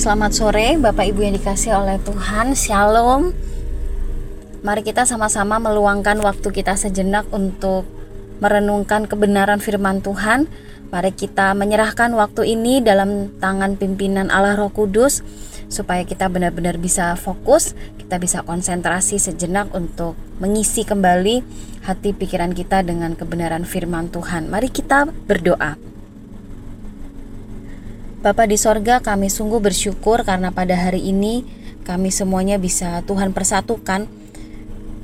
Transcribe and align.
Selamat 0.00 0.32
sore 0.32 0.80
Bapak 0.80 1.12
Ibu 1.12 1.28
yang 1.28 1.36
dikasih 1.36 1.76
oleh 1.76 2.00
Tuhan. 2.00 2.56
Shalom. 2.56 3.36
Mari 4.64 4.80
kita 4.80 5.04
sama-sama 5.04 5.60
meluangkan 5.60 6.16
waktu 6.24 6.56
kita 6.56 6.72
sejenak 6.72 7.28
untuk 7.28 7.84
merenungkan 8.40 9.04
kebenaran 9.04 9.60
firman 9.60 10.00
Tuhan. 10.00 10.48
Mari 10.88 11.12
kita 11.12 11.52
menyerahkan 11.52 12.16
waktu 12.16 12.48
ini 12.48 12.80
dalam 12.80 13.28
tangan 13.44 13.76
pimpinan 13.76 14.32
Allah 14.32 14.56
Roh 14.56 14.72
Kudus 14.72 15.20
Supaya 15.68 16.02
kita 16.02 16.26
benar-benar 16.26 16.82
bisa 16.82 17.14
fokus 17.14 17.78
Kita 17.94 18.18
bisa 18.18 18.42
konsentrasi 18.42 19.22
sejenak 19.22 19.70
untuk 19.70 20.18
mengisi 20.40 20.82
kembali 20.82 21.44
hati 21.84 22.16
pikiran 22.16 22.56
kita 22.56 22.80
dengan 22.88 23.12
kebenaran 23.20 23.68
firman 23.68 24.08
Tuhan. 24.08 24.48
Mari 24.48 24.72
kita 24.72 25.12
berdoa 25.28 25.89
Bapa 28.20 28.44
di 28.44 28.60
sorga 28.60 29.00
kami 29.00 29.32
sungguh 29.32 29.64
bersyukur 29.64 30.28
karena 30.28 30.52
pada 30.52 30.76
hari 30.76 31.08
ini 31.08 31.40
kami 31.88 32.12
semuanya 32.12 32.60
bisa 32.60 33.00
Tuhan 33.08 33.32
persatukan 33.32 34.04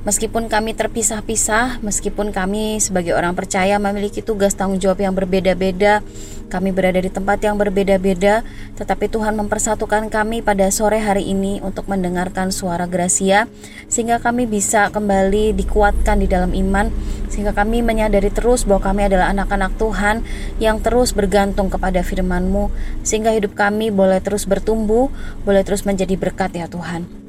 Meskipun 0.07 0.47
kami 0.47 0.71
terpisah-pisah, 0.71 1.83
meskipun 1.83 2.31
kami 2.31 2.79
sebagai 2.79 3.11
orang 3.11 3.35
percaya 3.35 3.75
memiliki 3.75 4.23
tugas 4.23 4.55
tanggung 4.55 4.79
jawab 4.79 5.03
yang 5.03 5.11
berbeda-beda, 5.11 5.99
kami 6.47 6.71
berada 6.71 7.03
di 7.03 7.11
tempat 7.11 7.43
yang 7.43 7.59
berbeda-beda, 7.59 8.39
tetapi 8.79 9.11
Tuhan 9.11 9.35
mempersatukan 9.35 10.07
kami 10.07 10.39
pada 10.39 10.71
sore 10.71 11.03
hari 11.03 11.27
ini 11.27 11.59
untuk 11.59 11.91
mendengarkan 11.91 12.55
suara 12.55 12.87
Gracia, 12.87 13.51
sehingga 13.91 14.23
kami 14.23 14.47
bisa 14.47 14.87
kembali 14.95 15.51
dikuatkan 15.59 16.23
di 16.23 16.31
dalam 16.31 16.55
iman, 16.55 16.87
sehingga 17.27 17.51
kami 17.51 17.83
menyadari 17.83 18.31
terus 18.31 18.63
bahwa 18.63 18.87
kami 18.87 19.11
adalah 19.11 19.27
anak-anak 19.35 19.75
Tuhan 19.75 20.23
yang 20.63 20.79
terus 20.79 21.11
bergantung 21.11 21.67
kepada 21.67 21.99
firman-Mu, 21.99 22.71
sehingga 23.03 23.35
hidup 23.35 23.59
kami 23.59 23.91
boleh 23.91 24.23
terus 24.23 24.47
bertumbuh, 24.47 25.11
boleh 25.43 25.67
terus 25.67 25.83
menjadi 25.83 26.15
berkat 26.15 26.55
ya 26.55 26.71
Tuhan. 26.71 27.26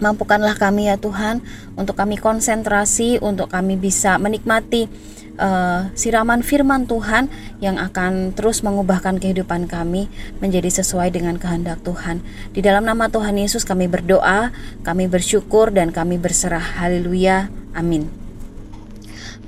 Mampukanlah 0.00 0.56
kami 0.56 0.88
ya 0.88 0.96
Tuhan 0.96 1.44
untuk 1.76 1.94
kami 1.94 2.16
konsentrasi, 2.16 3.20
untuk 3.20 3.52
kami 3.52 3.76
bisa 3.76 4.16
menikmati 4.16 4.88
uh, 5.40 5.92
siraman 5.96 6.44
firman 6.44 6.84
Tuhan 6.88 7.28
yang 7.60 7.80
akan 7.80 8.36
terus 8.36 8.64
mengubahkan 8.64 9.20
kehidupan 9.20 9.68
kami 9.68 10.08
menjadi 10.40 10.68
sesuai 10.82 11.12
dengan 11.12 11.40
kehendak 11.40 11.84
Tuhan. 11.84 12.24
Di 12.52 12.64
dalam 12.64 12.84
nama 12.88 13.12
Tuhan 13.12 13.36
Yesus 13.40 13.68
kami 13.68 13.88
berdoa, 13.88 14.52
kami 14.84 15.08
bersyukur 15.08 15.72
dan 15.72 15.92
kami 15.92 16.20
berserah. 16.20 16.80
Haleluya. 16.80 17.52
Amin. 17.76 18.08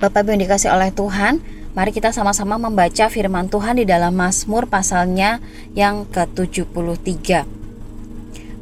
Bapak 0.02 0.26
Ibu 0.26 0.34
yang 0.34 0.42
dikasih 0.50 0.74
oleh 0.74 0.90
Tuhan, 0.90 1.38
mari 1.78 1.94
kita 1.94 2.10
sama-sama 2.10 2.58
membaca 2.58 3.06
firman 3.06 3.46
Tuhan 3.46 3.78
di 3.78 3.86
dalam 3.86 4.18
Mazmur 4.18 4.66
pasalnya 4.66 5.38
yang 5.78 6.10
ke-73. 6.10 7.61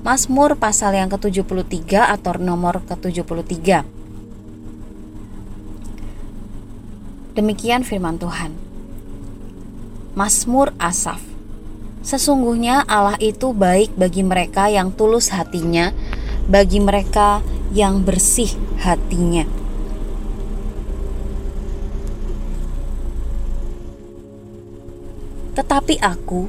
Mazmur 0.00 0.56
pasal 0.56 0.96
yang 0.96 1.12
ke-73 1.12 1.92
atau 2.08 2.40
nomor 2.40 2.80
ke-73. 2.88 3.84
Demikian 7.36 7.84
firman 7.84 8.16
Tuhan. 8.16 8.56
Mazmur 10.16 10.72
Asaf. 10.80 11.20
Sesungguhnya 12.00 12.80
Allah 12.88 13.20
itu 13.20 13.52
baik 13.52 13.92
bagi 13.92 14.24
mereka 14.24 14.72
yang 14.72 14.88
tulus 14.88 15.36
hatinya, 15.36 15.92
bagi 16.48 16.80
mereka 16.80 17.44
yang 17.76 18.00
bersih 18.00 18.56
hatinya. 18.80 19.44
Tetapi 25.52 26.00
aku 26.00 26.48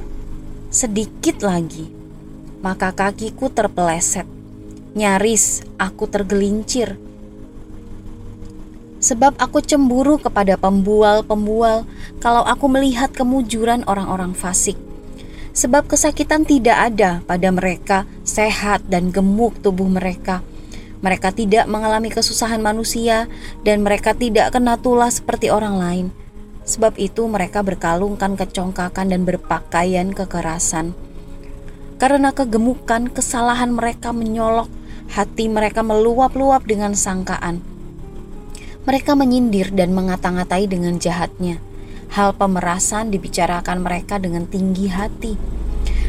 sedikit 0.72 1.44
lagi 1.44 2.01
maka 2.62 2.94
kakiku 2.94 3.50
terpeleset. 3.50 4.24
Nyaris 4.94 5.66
aku 5.76 6.06
tergelincir. 6.06 6.96
Sebab 9.02 9.34
aku 9.42 9.58
cemburu 9.58 10.22
kepada 10.22 10.54
pembual-pembual 10.54 11.82
kalau 12.22 12.46
aku 12.46 12.70
melihat 12.70 13.10
kemujuran 13.10 13.82
orang-orang 13.90 14.30
fasik. 14.30 14.78
Sebab 15.52 15.90
kesakitan 15.90 16.46
tidak 16.46 16.94
ada 16.94 17.20
pada 17.26 17.50
mereka, 17.50 18.06
sehat 18.22 18.86
dan 18.86 19.10
gemuk 19.10 19.58
tubuh 19.60 19.90
mereka. 19.90 20.40
Mereka 21.02 21.34
tidak 21.34 21.66
mengalami 21.66 22.14
kesusahan 22.14 22.62
manusia 22.62 23.26
dan 23.66 23.82
mereka 23.82 24.14
tidak 24.14 24.54
kena 24.54 24.78
tulah 24.78 25.10
seperti 25.10 25.50
orang 25.50 25.76
lain. 25.76 26.06
Sebab 26.62 26.94
itu 26.94 27.26
mereka 27.26 27.66
berkalungkan 27.66 28.38
kecongkakan 28.38 29.10
dan 29.10 29.26
berpakaian 29.26 30.14
kekerasan 30.14 30.94
karena 32.02 32.34
kegemukan, 32.34 33.06
kesalahan 33.14 33.70
mereka 33.78 34.10
menyolok, 34.10 34.66
hati 35.14 35.46
mereka 35.46 35.86
meluap-luap 35.86 36.66
dengan 36.66 36.98
sangkaan. 36.98 37.62
Mereka 38.82 39.14
menyindir 39.14 39.70
dan 39.70 39.94
mengata-ngatai 39.94 40.66
dengan 40.66 40.98
jahatnya. 40.98 41.62
Hal 42.10 42.34
pemerasan 42.34 43.14
dibicarakan 43.14 43.86
mereka 43.86 44.18
dengan 44.18 44.50
tinggi 44.50 44.90
hati. 44.90 45.38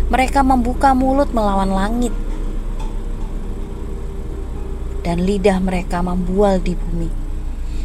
Mereka 0.10 0.42
membuka 0.42 0.98
mulut 0.98 1.30
melawan 1.30 1.70
langit, 1.70 2.12
dan 5.06 5.22
lidah 5.22 5.62
mereka 5.62 6.02
membual 6.02 6.58
di 6.58 6.74
bumi. 6.74 7.14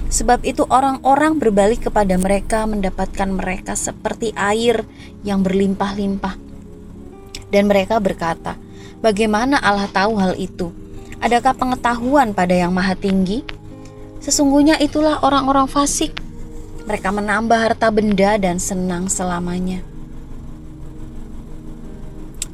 Sebab 0.08 0.48
itu 0.48 0.64
orang-orang 0.72 1.36
berbalik 1.36 1.92
kepada 1.92 2.16
mereka 2.16 2.64
mendapatkan 2.64 3.28
mereka 3.28 3.76
seperti 3.76 4.32
air 4.32 4.88
yang 5.28 5.44
berlimpah-limpah 5.44 6.47
dan 7.48 7.69
mereka 7.69 7.97
berkata, 8.00 8.56
"Bagaimana 9.00 9.60
Allah 9.60 9.88
tahu 9.88 10.16
hal 10.20 10.36
itu? 10.36 10.72
Adakah 11.19 11.56
pengetahuan 11.56 12.36
pada 12.36 12.54
Yang 12.54 12.72
Maha 12.72 12.94
Tinggi?" 12.94 13.38
Sesungguhnya 14.19 14.76
itulah 14.82 15.22
orang-orang 15.22 15.70
fasik. 15.70 16.12
Mereka 16.84 17.12
menambah 17.12 17.56
harta 17.56 17.88
benda 17.92 18.41
dan 18.41 18.56
senang 18.58 19.06
selamanya. 19.06 19.84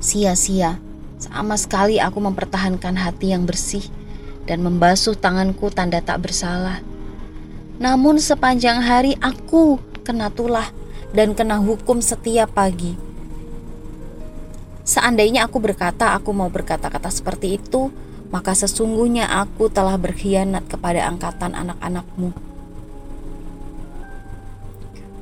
Sia-sia, 0.02 0.76
sama 1.16 1.56
sekali 1.56 1.96
aku 1.96 2.20
mempertahankan 2.20 2.98
hati 2.98 3.32
yang 3.32 3.48
bersih 3.48 3.86
dan 4.44 4.60
membasuh 4.60 5.16
tanganku 5.16 5.72
tanda 5.72 6.04
tak 6.04 6.28
bersalah. 6.28 6.84
Namun 7.80 8.20
sepanjang 8.20 8.84
hari 8.84 9.16
aku 9.24 9.80
kena 10.04 10.28
tulah 10.28 10.68
dan 11.16 11.32
kena 11.32 11.56
hukum 11.56 12.04
setiap 12.04 12.52
pagi 12.52 13.13
Seandainya 14.84 15.48
aku 15.48 15.64
berkata 15.64 16.12
aku 16.12 16.36
mau 16.36 16.52
berkata-kata 16.52 17.08
seperti 17.08 17.56
itu, 17.56 17.88
maka 18.28 18.52
sesungguhnya 18.52 19.24
aku 19.32 19.72
telah 19.72 19.96
berkhianat 19.96 20.68
kepada 20.68 21.08
angkatan 21.08 21.56
anak-anakmu. 21.56 22.36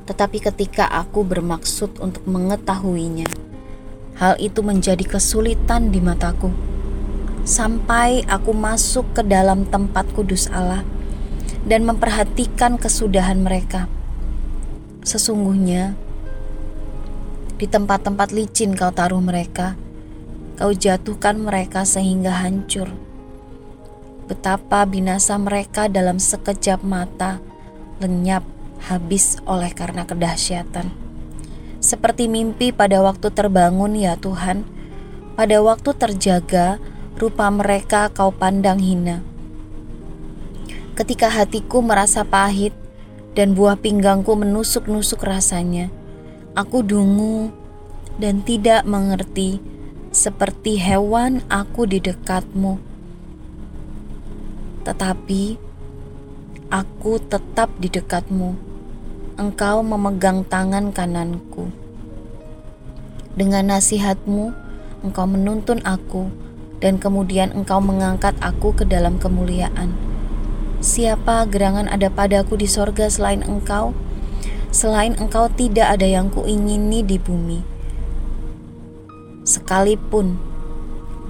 Tetapi 0.03 0.37
ketika 0.43 0.91
aku 0.91 1.23
bermaksud 1.23 2.03
untuk 2.03 2.27
mengetahuinya, 2.27 3.31
hal 4.19 4.35
itu 4.35 4.59
menjadi 4.59 5.07
kesulitan 5.07 5.95
di 5.95 6.03
mataku. 6.03 6.51
Sampai 7.47 8.27
aku 8.27 8.51
masuk 8.51 9.15
ke 9.15 9.23
dalam 9.23 9.63
tempat 9.67 10.03
kudus 10.11 10.51
Allah 10.51 10.83
dan 11.63 11.87
memperhatikan 11.87 12.75
kesudahan 12.75 13.39
mereka. 13.39 13.87
Sesungguhnya 15.07 15.95
di 17.63 17.71
tempat-tempat 17.71 18.35
licin 18.35 18.75
kau 18.75 18.91
taruh 18.91 19.23
mereka, 19.23 19.79
kau 20.59 20.75
jatuhkan 20.75 21.39
mereka 21.39 21.87
sehingga 21.87 22.43
hancur. 22.43 22.91
Betapa 24.27 24.83
binasa 24.83 25.39
mereka 25.39 25.87
dalam 25.87 26.19
sekejap 26.19 26.83
mata, 26.83 27.39
lenyap, 28.03 28.43
habis 28.83 29.39
oleh 29.47 29.71
karena 29.71 30.03
kedahsyatan. 30.03 30.91
Seperti 31.79 32.27
mimpi 32.27 32.75
pada 32.75 32.99
waktu 32.99 33.31
terbangun 33.31 33.95
ya 33.95 34.19
Tuhan, 34.19 34.67
pada 35.39 35.63
waktu 35.63 35.95
terjaga, 35.95 36.83
rupa 37.15 37.47
mereka 37.47 38.11
kau 38.11 38.35
pandang 38.35 38.83
hina. 38.83 39.23
Ketika 40.99 41.31
hatiku 41.31 41.79
merasa 41.79 42.27
pahit 42.27 42.75
dan 43.39 43.55
buah 43.55 43.79
pinggangku 43.79 44.35
menusuk-nusuk 44.35 45.23
rasanya, 45.23 46.02
Aku 46.53 46.85
dungu 46.85 47.49
dan 48.21 48.45
tidak 48.45 48.85
mengerti, 48.85 49.57
seperti 50.13 50.77
hewan 50.77 51.41
aku 51.49 51.89
di 51.89 51.97
dekatmu. 51.97 52.77
Tetapi 54.85 55.57
aku 56.69 57.17
tetap 57.25 57.73
di 57.81 57.89
dekatmu. 57.89 58.53
Engkau 59.41 59.81
memegang 59.81 60.45
tangan 60.45 60.93
kananku. 60.93 61.73
Dengan 63.33 63.73
nasihatmu, 63.73 64.53
engkau 65.01 65.25
menuntun 65.25 65.81
aku, 65.81 66.29
dan 66.77 67.01
kemudian 67.01 67.49
engkau 67.49 67.81
mengangkat 67.81 68.37
aku 68.45 68.77
ke 68.77 68.85
dalam 68.85 69.17
kemuliaan. 69.17 69.89
Siapa 70.85 71.49
gerangan 71.49 71.89
ada 71.89 72.13
padaku 72.13 72.61
di 72.61 72.69
sorga 72.69 73.09
selain 73.09 73.41
engkau? 73.41 73.97
Selain 74.73 75.13
engkau 75.21 75.47
tidak 75.53 75.95
ada 75.95 76.07
yang 76.09 76.33
kuingini 76.33 77.05
di 77.05 77.21
bumi. 77.21 77.61
Sekalipun 79.45 80.53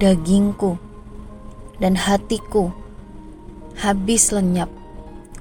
dagingku, 0.00 0.80
dan 1.78 1.98
hatiku 1.98 2.70
habis 3.78 4.30
lenyap, 4.30 4.70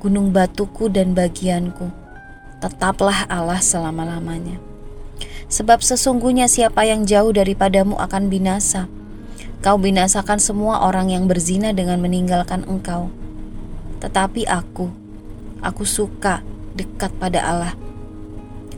gunung 0.01 0.33
batuku 0.33 0.89
dan 0.89 1.13
bagianku, 1.13 1.89
tetaplah 2.61 3.25
Allah 3.29 3.61
selama-lamanya. 3.61 4.57
Sebab 5.50 5.85
sesungguhnya 5.85 6.50
siapa 6.50 6.81
yang 6.81 7.05
jauh 7.05 7.29
daripadamu 7.29 7.94
akan 8.01 8.29
binasa. 8.29 8.89
Kau 9.61 9.77
binasakan 9.77 10.41
semua 10.41 10.83
orang 10.83 11.13
yang 11.13 11.29
berzina 11.29 11.71
dengan 11.71 12.01
meninggalkan 12.01 12.65
engkau. 12.65 13.13
Tetapi 14.01 14.50
aku, 14.50 14.91
aku 15.63 15.83
suka 15.88 16.41
dekat 16.75 17.13
pada 17.21 17.39
Allah. 17.45 17.73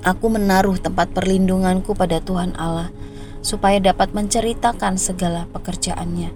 Aku 0.05 0.29
menaruh 0.29 0.77
tempat 0.77 1.09
perlindunganku 1.17 1.97
pada 1.97 2.21
Tuhan 2.21 2.53
Allah, 2.61 2.93
supaya 3.41 3.81
dapat 3.81 4.13
menceritakan 4.13 5.01
segala 5.01 5.49
pekerjaannya. 5.49 6.29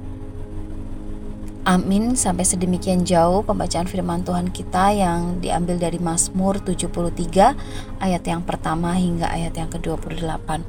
Amin. 1.70 2.18
Sampai 2.18 2.50
sedemikian 2.50 3.06
jauh 3.06 3.46
pembacaan 3.46 3.86
firman 3.86 4.26
Tuhan 4.26 4.50
kita 4.50 4.90
yang 4.90 5.38
diambil 5.38 5.78
dari 5.78 6.02
Mazmur 6.02 6.58
73 6.66 8.02
ayat 8.02 8.24
yang 8.26 8.42
pertama 8.42 8.98
hingga 8.98 9.30
ayat 9.30 9.54
yang 9.54 9.70
ke-28. 9.70 10.66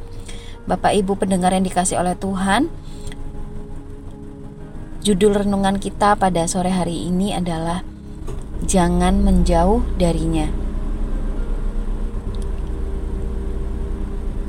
Bapak 0.69 0.93
Ibu 0.93 1.17
pendengar 1.17 1.57
yang 1.57 1.65
dikasih 1.65 1.97
oleh 1.97 2.21
Tuhan, 2.21 2.69
judul 5.01 5.41
renungan 5.41 5.81
kita 5.81 6.21
pada 6.21 6.45
sore 6.45 6.69
hari 6.69 7.09
ini 7.09 7.33
adalah 7.33 7.81
Jangan 8.61 9.25
menjauh 9.25 9.81
darinya. 9.97 10.70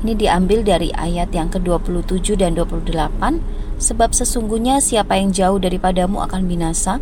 Ini 0.02 0.18
diambil 0.18 0.66
dari 0.66 0.90
ayat 0.90 1.30
yang 1.30 1.46
ke-27 1.46 2.34
dan 2.34 2.58
28 2.58 2.90
Sebab 3.78 4.10
sesungguhnya 4.10 4.82
siapa 4.82 5.14
yang 5.14 5.30
jauh 5.30 5.62
daripadamu 5.62 6.18
akan 6.26 6.50
binasa. 6.50 6.98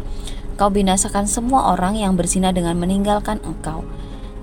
Kau 0.61 0.69
binasakan 0.69 1.25
semua 1.25 1.73
orang 1.73 1.97
yang 1.97 2.12
berzina 2.12 2.52
dengan 2.52 2.76
meninggalkan 2.76 3.41
engkau. 3.41 3.88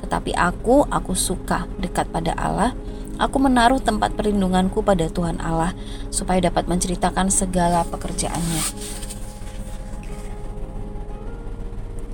Tetapi 0.02 0.34
aku, 0.34 0.90
aku 0.90 1.14
suka 1.14 1.70
dekat 1.78 2.10
pada 2.10 2.34
Allah. 2.34 2.74
Aku 3.22 3.38
menaruh 3.38 3.78
tempat 3.78 4.14
perlindunganku 4.14 4.86
pada 4.86 5.10
Tuhan 5.10 5.42
Allah 5.42 5.74
Supaya 6.14 6.38
dapat 6.38 6.70
menceritakan 6.70 7.34
segala 7.34 7.82
pekerjaannya. 7.90 8.62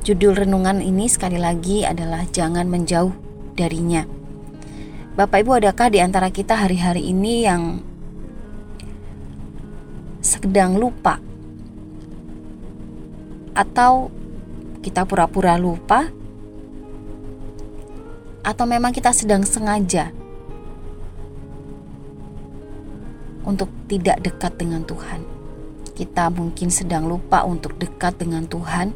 Judul 0.03 0.35
renungan 0.43 0.83
ini 0.83 1.07
sekali 1.07 1.39
lagi 1.39 1.87
adalah 1.87 2.27
Jangan 2.27 2.67
Menjauh 2.67 3.15
Darinya 3.55 4.22
Bapak 5.13 5.45
Ibu 5.45 5.61
adakah 5.61 5.93
di 5.93 6.01
antara 6.01 6.33
kita 6.33 6.57
hari-hari 6.57 7.05
ini 7.05 7.45
yang 7.45 7.85
sedang 10.25 10.73
lupa? 10.73 11.21
Atau 13.53 14.09
kita 14.81 15.05
pura-pura 15.05 15.53
lupa? 15.61 16.09
Atau 18.41 18.65
memang 18.65 18.89
kita 18.89 19.13
sedang 19.13 19.45
sengaja 19.45 20.09
untuk 23.45 23.69
tidak 23.85 24.17
dekat 24.17 24.57
dengan 24.57 24.81
Tuhan. 24.81 25.21
Kita 25.93 26.33
mungkin 26.33 26.73
sedang 26.73 27.05
lupa 27.05 27.45
untuk 27.45 27.77
dekat 27.77 28.17
dengan 28.17 28.49
Tuhan. 28.49 28.89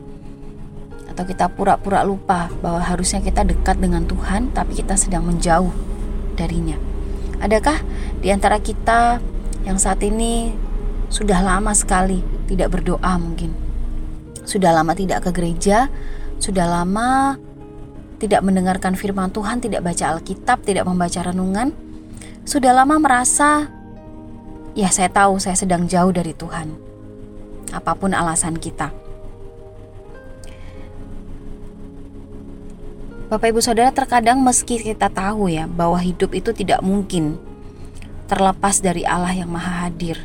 Atau 1.14 1.30
kita 1.30 1.46
pura-pura 1.54 2.02
lupa 2.02 2.50
bahwa 2.58 2.82
harusnya 2.82 3.22
kita 3.22 3.46
dekat 3.46 3.78
dengan 3.78 4.10
Tuhan 4.10 4.50
tapi 4.50 4.82
kita 4.82 4.98
sedang 4.98 5.22
menjauh 5.22 5.97
darinya. 6.38 6.78
Adakah 7.42 7.82
di 8.22 8.30
antara 8.30 8.62
kita 8.62 9.18
yang 9.66 9.82
saat 9.82 10.02
ini 10.06 10.54
sudah 11.10 11.42
lama 11.42 11.74
sekali 11.74 12.22
tidak 12.46 12.78
berdoa 12.78 13.18
mungkin? 13.18 13.52
Sudah 14.48 14.72
lama 14.72 14.96
tidak 14.96 15.28
ke 15.28 15.36
gereja, 15.36 15.92
sudah 16.40 16.70
lama 16.70 17.36
tidak 18.18 18.42
mendengarkan 18.42 18.98
firman 18.98 19.30
Tuhan, 19.30 19.62
tidak 19.62 19.86
baca 19.86 20.18
Alkitab, 20.18 20.66
tidak 20.66 20.90
membaca 20.90 21.20
renungan, 21.22 21.70
sudah 22.48 22.74
lama 22.74 22.98
merasa 22.98 23.70
ya 24.78 24.90
saya 24.94 25.10
tahu 25.10 25.42
saya 25.42 25.58
sedang 25.58 25.86
jauh 25.90 26.14
dari 26.14 26.32
Tuhan. 26.32 26.74
Apa 27.76 27.94
pun 27.98 28.16
alasan 28.16 28.56
kita. 28.58 29.07
Bapak 33.28 33.52
Ibu 33.52 33.60
Saudara 33.60 33.92
terkadang 33.92 34.40
meski 34.40 34.80
kita 34.80 35.12
tahu 35.12 35.52
ya 35.52 35.68
bahwa 35.68 36.00
hidup 36.00 36.32
itu 36.32 36.56
tidak 36.56 36.80
mungkin 36.80 37.36
terlepas 38.32 38.80
dari 38.80 39.04
Allah 39.04 39.36
yang 39.36 39.52
Maha 39.52 39.84
Hadir. 39.84 40.16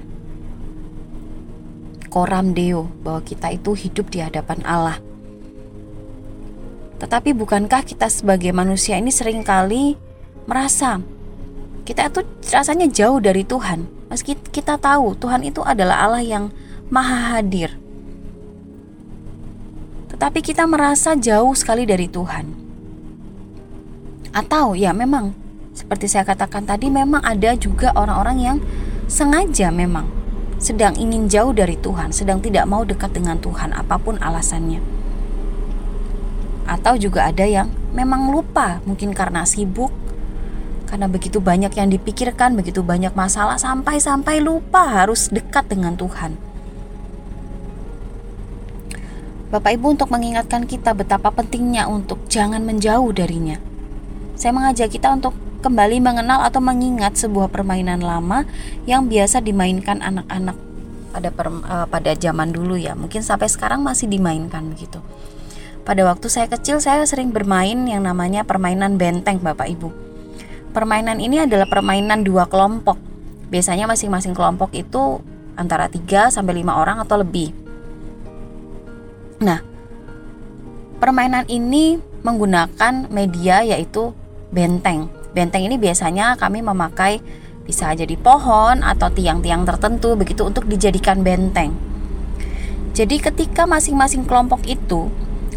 Koram 2.06 2.54
Deo 2.54 2.86
bahwa 3.02 3.18
kita 3.26 3.50
itu 3.50 3.74
hidup 3.74 4.06
di 4.06 4.22
hadapan 4.22 4.62
Allah. 4.62 5.02
Tetapi 7.02 7.34
bukankah 7.34 7.82
kita 7.82 8.06
sebagai 8.06 8.54
manusia 8.54 8.94
ini 8.94 9.10
sering 9.10 9.42
kali 9.42 9.98
merasa 10.46 11.02
kita 11.82 12.06
itu 12.06 12.22
rasanya 12.54 12.86
jauh 12.86 13.18
dari 13.18 13.42
Tuhan. 13.42 13.82
Meski 14.14 14.38
kita 14.38 14.78
tahu 14.78 15.18
Tuhan 15.18 15.42
itu 15.42 15.58
adalah 15.66 16.06
Allah 16.06 16.22
yang 16.22 16.54
Maha 16.86 17.34
Hadir. 17.34 17.74
Tetapi 20.14 20.38
kita 20.38 20.70
merasa 20.70 21.18
jauh 21.18 21.50
sekali 21.58 21.82
dari 21.82 22.06
Tuhan. 22.06 22.71
Atau 24.32 24.72
ya 24.72 24.96
memang 24.96 25.36
seperti 25.72 26.08
saya 26.08 26.24
katakan 26.24 26.64
tadi 26.64 26.88
memang 26.88 27.20
ada 27.24 27.52
juga 27.56 27.92
orang-orang 27.96 28.38
yang 28.40 28.58
sengaja 29.08 29.68
memang 29.68 30.08
sedang 30.56 30.94
ingin 30.94 31.26
jauh 31.26 31.52
dari 31.52 31.74
Tuhan, 31.74 32.14
sedang 32.14 32.38
tidak 32.38 32.64
mau 32.70 32.86
dekat 32.86 33.12
dengan 33.12 33.36
Tuhan 33.40 33.76
apa 33.76 33.98
pun 33.98 34.16
alasannya. 34.16 34.78
Atau 36.64 36.94
juga 36.96 37.26
ada 37.26 37.42
yang 37.42 37.68
memang 37.90 38.30
lupa, 38.30 38.78
mungkin 38.86 39.10
karena 39.10 39.42
sibuk, 39.42 39.90
karena 40.86 41.10
begitu 41.10 41.42
banyak 41.42 41.74
yang 41.74 41.90
dipikirkan, 41.90 42.54
begitu 42.54 42.78
banyak 42.86 43.10
masalah 43.18 43.58
sampai-sampai 43.58 44.38
lupa 44.38 44.86
harus 45.02 45.26
dekat 45.34 45.66
dengan 45.66 45.98
Tuhan. 45.98 46.38
Bapak 49.50 49.76
Ibu 49.76 49.98
untuk 49.98 50.08
mengingatkan 50.14 50.64
kita 50.64 50.94
betapa 50.94 51.34
pentingnya 51.34 51.90
untuk 51.90 52.24
jangan 52.30 52.62
menjauh 52.64 53.10
darinya 53.12 53.71
saya 54.42 54.50
mengajak 54.58 54.90
kita 54.90 55.06
untuk 55.14 55.38
kembali 55.62 56.02
mengenal 56.02 56.42
atau 56.42 56.58
mengingat 56.58 57.14
sebuah 57.14 57.46
permainan 57.54 58.02
lama 58.02 58.42
yang 58.90 59.06
biasa 59.06 59.38
dimainkan 59.38 60.02
anak-anak 60.02 60.58
pada 61.14 61.30
per, 61.30 61.46
uh, 61.46 61.86
pada 61.86 62.10
zaman 62.18 62.50
dulu 62.50 62.74
ya. 62.74 62.98
Mungkin 62.98 63.22
sampai 63.22 63.46
sekarang 63.46 63.86
masih 63.86 64.10
dimainkan 64.10 64.66
begitu. 64.66 64.98
Pada 65.86 66.02
waktu 66.02 66.26
saya 66.26 66.50
kecil 66.50 66.82
saya 66.82 67.06
sering 67.06 67.30
bermain 67.30 67.86
yang 67.86 68.02
namanya 68.02 68.42
permainan 68.42 68.98
benteng 68.98 69.38
Bapak 69.38 69.70
Ibu. 69.70 69.94
Permainan 70.74 71.22
ini 71.22 71.46
adalah 71.46 71.70
permainan 71.70 72.26
dua 72.26 72.50
kelompok. 72.50 72.98
Biasanya 73.46 73.86
masing-masing 73.86 74.34
kelompok 74.34 74.74
itu 74.74 75.22
antara 75.54 75.86
3 75.86 76.34
sampai 76.34 76.64
5 76.64 76.80
orang 76.82 76.98
atau 76.98 77.20
lebih. 77.20 77.52
Nah, 79.44 79.60
permainan 80.98 81.44
ini 81.46 82.00
menggunakan 82.24 83.12
media 83.12 83.60
yaitu 83.60 84.16
benteng. 84.52 85.08
Benteng 85.32 85.64
ini 85.64 85.80
biasanya 85.80 86.36
kami 86.36 86.60
memakai 86.60 87.18
bisa 87.64 87.90
jadi 87.96 88.14
pohon 88.20 88.84
atau 88.84 89.08
tiang-tiang 89.08 89.64
tertentu 89.64 90.12
begitu 90.14 90.44
untuk 90.44 90.68
dijadikan 90.68 91.24
benteng. 91.24 91.72
Jadi 92.92 93.16
ketika 93.24 93.64
masing-masing 93.64 94.28
kelompok 94.28 94.60
itu 94.68 95.08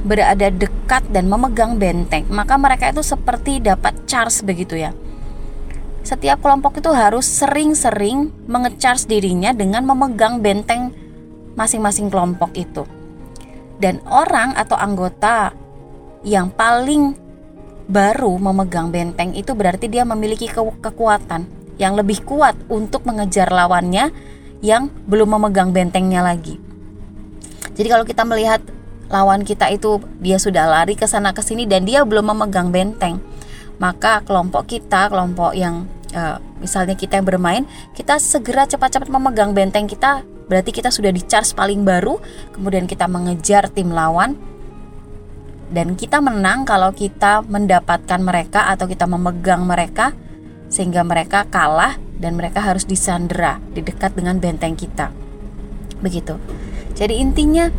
berada 0.08 0.48
dekat 0.48 1.04
dan 1.12 1.28
memegang 1.28 1.76
benteng, 1.76 2.24
maka 2.32 2.56
mereka 2.56 2.88
itu 2.88 3.04
seperti 3.04 3.60
dapat 3.60 4.08
charge 4.08 4.40
begitu 4.48 4.80
ya. 4.80 4.96
Setiap 6.06 6.40
kelompok 6.40 6.80
itu 6.80 6.94
harus 6.94 7.26
sering-sering 7.26 8.30
mengecharge 8.46 9.10
dirinya 9.10 9.52
dengan 9.52 9.84
memegang 9.84 10.40
benteng 10.40 10.94
masing-masing 11.58 12.14
kelompok 12.14 12.54
itu. 12.54 12.86
Dan 13.82 14.00
orang 14.08 14.56
atau 14.56 14.78
anggota 14.78 15.52
yang 16.24 16.54
paling 16.54 17.25
baru 17.86 18.34
memegang 18.42 18.90
benteng 18.90 19.38
itu 19.38 19.54
berarti 19.54 19.86
dia 19.86 20.02
memiliki 20.02 20.50
ke 20.50 20.62
kekuatan 20.82 21.46
yang 21.78 21.94
lebih 21.94 22.24
kuat 22.26 22.56
untuk 22.72 23.06
mengejar 23.06 23.52
lawannya 23.52 24.10
yang 24.64 24.90
belum 25.06 25.38
memegang 25.38 25.70
bentengnya 25.76 26.26
lagi. 26.26 26.58
Jadi 27.76 27.88
kalau 27.92 28.08
kita 28.08 28.24
melihat 28.24 28.64
lawan 29.12 29.46
kita 29.46 29.70
itu 29.70 30.02
dia 30.24 30.40
sudah 30.42 30.66
lari 30.66 30.98
ke 30.98 31.06
sana 31.06 31.36
ke 31.36 31.44
sini 31.44 31.68
dan 31.70 31.86
dia 31.86 32.02
belum 32.08 32.34
memegang 32.34 32.72
benteng, 32.74 33.22
maka 33.78 34.24
kelompok 34.26 34.66
kita, 34.66 35.12
kelompok 35.12 35.54
yang 35.54 35.86
uh, 36.16 36.40
misalnya 36.58 36.96
kita 36.98 37.20
yang 37.22 37.28
bermain, 37.28 37.64
kita 37.94 38.18
segera 38.18 38.66
cepat-cepat 38.66 39.12
memegang 39.12 39.52
benteng 39.52 39.86
kita, 39.86 40.24
berarti 40.48 40.72
kita 40.72 40.90
sudah 40.90 41.12
di 41.12 41.22
charge 41.22 41.54
paling 41.54 41.84
baru, 41.84 42.18
kemudian 42.56 42.88
kita 42.88 43.06
mengejar 43.06 43.70
tim 43.70 43.92
lawan 43.92 44.40
dan 45.74 45.98
kita 45.98 46.22
menang 46.22 46.68
kalau 46.68 46.94
kita 46.94 47.42
mendapatkan 47.46 48.22
mereka 48.22 48.70
atau 48.70 48.86
kita 48.86 49.10
memegang 49.10 49.66
mereka 49.66 50.14
sehingga 50.70 51.02
mereka 51.02 51.46
kalah 51.50 51.98
dan 52.18 52.38
mereka 52.38 52.62
harus 52.62 52.86
disandera 52.86 53.58
di 53.74 53.82
dekat 53.82 54.14
dengan 54.14 54.38
benteng 54.38 54.78
kita. 54.78 55.10
Begitu. 56.02 56.38
Jadi 56.96 57.20
intinya 57.20 57.70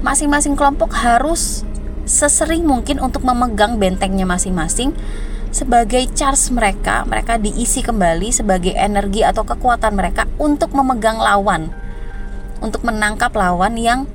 masing-masing 0.00 0.56
kelompok 0.56 0.92
harus 0.96 1.62
sesering 2.04 2.68
mungkin 2.68 3.00
untuk 3.00 3.24
memegang 3.24 3.80
bentengnya 3.80 4.28
masing-masing 4.28 4.92
sebagai 5.54 6.10
charge 6.18 6.50
mereka, 6.50 7.06
mereka 7.06 7.38
diisi 7.38 7.78
kembali 7.78 8.34
sebagai 8.34 8.74
energi 8.74 9.22
atau 9.22 9.46
kekuatan 9.46 9.94
mereka 9.94 10.26
untuk 10.34 10.74
memegang 10.74 11.22
lawan, 11.22 11.70
untuk 12.58 12.82
menangkap 12.82 13.30
lawan 13.30 13.78
yang 13.78 14.10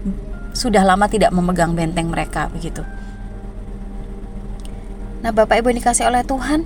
sudah 0.52 0.84
lama 0.84 1.08
tidak 1.08 1.32
memegang 1.32 1.80
benteng 1.80 2.12
mereka 2.12 2.52
begitu. 2.52 2.84
Nah, 5.20 5.36
Bapak 5.36 5.60
Ibu 5.60 5.76
yang 5.76 5.80
dikasih 5.84 6.08
oleh 6.08 6.24
Tuhan, 6.24 6.64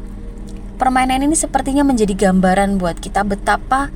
permainan 0.77 1.25
ini 1.25 1.33
sepertinya 1.33 1.81
menjadi 1.81 2.13
gambaran 2.13 2.77
buat 2.77 3.01
kita 3.01 3.25
betapa 3.25 3.89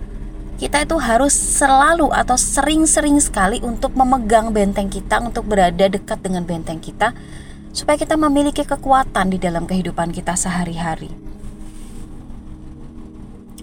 kita 0.57 0.89
itu 0.89 0.97
harus 0.97 1.37
selalu 1.37 2.09
atau 2.09 2.33
sering-sering 2.33 3.21
sekali 3.21 3.61
untuk 3.61 3.93
memegang 3.93 4.49
benteng 4.49 4.89
kita, 4.89 5.21
untuk 5.21 5.45
berada 5.45 5.85
dekat 5.85 6.17
dengan 6.25 6.49
benteng 6.49 6.81
kita, 6.81 7.13
supaya 7.69 7.93
kita 7.93 8.17
memiliki 8.17 8.65
kekuatan 8.65 9.29
di 9.29 9.37
dalam 9.37 9.69
kehidupan 9.69 10.09
kita 10.09 10.33
sehari-hari. 10.33 11.13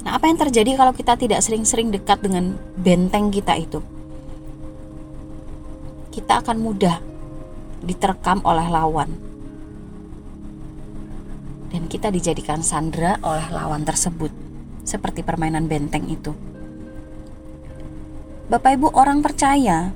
Nah, 0.07 0.15
apa 0.15 0.31
yang 0.31 0.39
terjadi 0.39 0.79
kalau 0.79 0.95
kita 0.95 1.19
tidak 1.19 1.43
sering-sering 1.43 1.91
dekat 1.91 2.23
dengan 2.23 2.55
benteng 2.79 3.35
kita 3.35 3.59
itu? 3.59 3.83
Kita 6.15 6.47
akan 6.47 6.63
mudah 6.63 7.03
diterkam 7.83 8.39
oleh 8.47 8.71
lawan. 8.71 9.34
Dan 11.75 11.90
kita 11.90 12.14
dijadikan 12.14 12.62
sandera 12.62 13.19
oleh 13.26 13.50
lawan 13.50 13.83
tersebut, 13.83 14.31
seperti 14.87 15.26
permainan 15.26 15.66
benteng 15.66 16.07
itu. 16.07 16.31
Bapak 18.47 18.78
Ibu 18.78 18.95
orang 18.95 19.19
percaya 19.26 19.90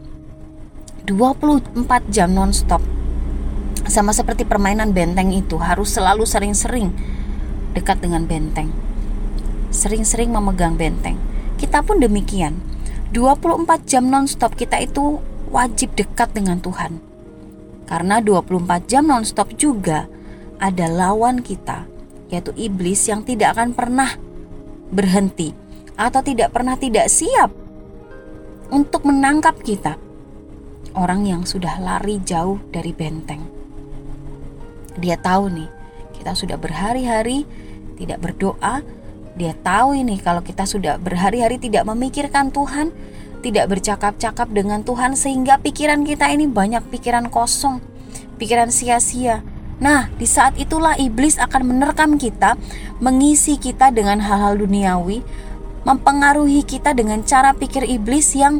24 1.06 1.78
jam 2.10 2.34
nonstop 2.34 2.82
sama 3.86 4.10
seperti 4.10 4.42
permainan 4.42 4.90
benteng 4.90 5.30
itu 5.30 5.54
harus 5.62 5.94
selalu 5.94 6.26
sering-sering 6.26 6.90
dekat 7.78 8.02
dengan 8.02 8.26
benteng. 8.26 8.74
Sering-sering 9.70 10.34
memegang 10.34 10.74
benteng. 10.74 11.14
Kita 11.62 11.86
pun 11.86 12.02
demikian. 12.02 12.58
24 13.14 13.86
jam 13.86 14.10
nonstop 14.10 14.58
kita 14.58 14.82
itu 14.82 15.22
wajib 15.54 15.94
dekat 15.94 16.34
dengan 16.34 16.58
Tuhan. 16.58 16.98
Karena 17.86 18.18
24 18.18 18.90
jam 18.90 19.06
nonstop 19.06 19.54
juga 19.54 20.10
ada 20.58 20.86
lawan 20.90 21.40
kita, 21.40 21.86
yaitu 22.30 22.50
iblis 22.58 23.06
yang 23.06 23.22
tidak 23.22 23.56
akan 23.56 23.74
pernah 23.74 24.14
berhenti 24.90 25.54
atau 25.98 26.20
tidak 26.22 26.54
pernah 26.54 26.78
tidak 26.78 27.10
siap 27.10 27.50
untuk 28.70 29.06
menangkap 29.06 29.58
kita. 29.62 29.98
Orang 30.94 31.26
yang 31.26 31.46
sudah 31.46 31.78
lari 31.78 32.18
jauh 32.22 32.58
dari 32.74 32.90
benteng. 32.90 33.42
Dia 34.98 35.14
tahu 35.14 35.46
nih, 35.52 35.70
kita 36.18 36.34
sudah 36.34 36.58
berhari-hari 36.58 37.46
tidak 37.98 38.22
berdoa. 38.22 38.82
Dia 39.38 39.54
tahu 39.54 39.94
ini 39.94 40.18
kalau 40.18 40.42
kita 40.42 40.66
sudah 40.66 40.98
berhari-hari 40.98 41.62
tidak 41.62 41.86
memikirkan 41.86 42.50
Tuhan, 42.50 42.90
tidak 43.42 43.70
bercakap-cakap 43.70 44.50
dengan 44.50 44.82
Tuhan 44.82 45.14
sehingga 45.14 45.62
pikiran 45.62 46.02
kita 46.02 46.30
ini 46.34 46.50
banyak 46.50 46.82
pikiran 46.90 47.30
kosong, 47.30 47.78
pikiran 48.38 48.70
sia-sia. 48.70 49.42
Nah, 49.78 50.10
di 50.18 50.26
saat 50.26 50.58
itulah 50.58 50.98
iblis 50.98 51.38
akan 51.38 51.70
menerkam 51.70 52.18
kita, 52.18 52.58
mengisi 52.98 53.54
kita 53.54 53.94
dengan 53.94 54.18
hal-hal 54.18 54.58
duniawi, 54.58 55.22
mempengaruhi 55.86 56.66
kita 56.66 56.90
dengan 56.98 57.22
cara 57.22 57.54
pikir 57.54 57.86
iblis 57.86 58.34
yang 58.34 58.58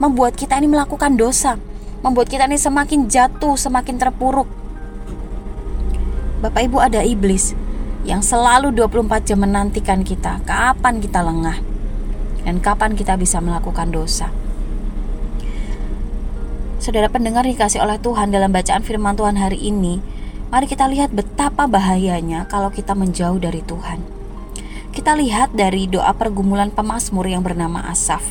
membuat 0.00 0.32
kita 0.32 0.56
ini 0.56 0.72
melakukan 0.72 1.20
dosa, 1.20 1.60
membuat 2.00 2.32
kita 2.32 2.48
ini 2.48 2.56
semakin 2.56 3.04
jatuh, 3.04 3.56
semakin 3.60 4.00
terpuruk. 4.00 4.48
Bapak 6.40 6.68
Ibu 6.68 6.80
ada 6.80 7.04
iblis 7.04 7.52
yang 8.08 8.24
selalu 8.24 8.72
24 8.72 9.28
jam 9.28 9.42
menantikan 9.42 10.06
kita 10.06 10.38
kapan 10.46 11.02
kita 11.02 11.20
lengah 11.20 11.58
dan 12.46 12.62
kapan 12.62 12.94
kita 12.94 13.18
bisa 13.18 13.42
melakukan 13.42 13.90
dosa. 13.90 14.30
Saudara 16.78 17.10
pendengar 17.10 17.42
dikasih 17.42 17.82
oleh 17.82 17.98
Tuhan 17.98 18.30
dalam 18.30 18.54
bacaan 18.54 18.84
firman 18.86 19.18
Tuhan 19.18 19.34
hari 19.34 19.58
ini, 19.58 19.98
mari 20.48 20.66
kita 20.70 20.86
lihat 20.86 21.10
betapa 21.10 21.66
bahayanya 21.66 22.46
kalau 22.46 22.70
kita 22.70 22.94
menjauh 22.94 23.38
dari 23.42 23.62
Tuhan. 23.62 24.02
Kita 24.94 25.12
lihat 25.12 25.52
dari 25.52 25.84
doa 25.84 26.16
pergumulan 26.16 26.72
pemazmur 26.72 27.28
yang 27.28 27.44
bernama 27.44 27.84
Asaf. 27.84 28.24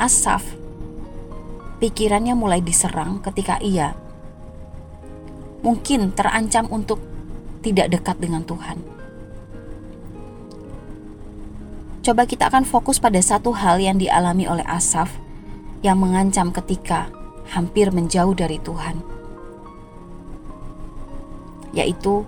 Asaf 0.00 0.60
pikirannya 1.80 2.36
mulai 2.36 2.60
diserang 2.60 3.24
ketika 3.24 3.56
ia 3.64 3.96
mungkin 5.64 6.12
terancam 6.12 6.68
untuk 6.68 7.00
tidak 7.60 7.92
dekat 7.92 8.16
dengan 8.20 8.44
Tuhan. 8.44 8.80
Coba 12.00 12.24
kita 12.24 12.48
akan 12.48 12.64
fokus 12.64 12.96
pada 12.96 13.20
satu 13.20 13.52
hal 13.52 13.76
yang 13.76 14.00
dialami 14.00 14.48
oleh 14.48 14.64
Asaf 14.64 15.12
yang 15.80 16.00
mengancam 16.00 16.52
ketika 16.52 17.08
hampir 17.50 17.88
menjauh 17.90 18.36
dari 18.36 18.60
Tuhan, 18.60 19.00
yaitu 21.72 22.22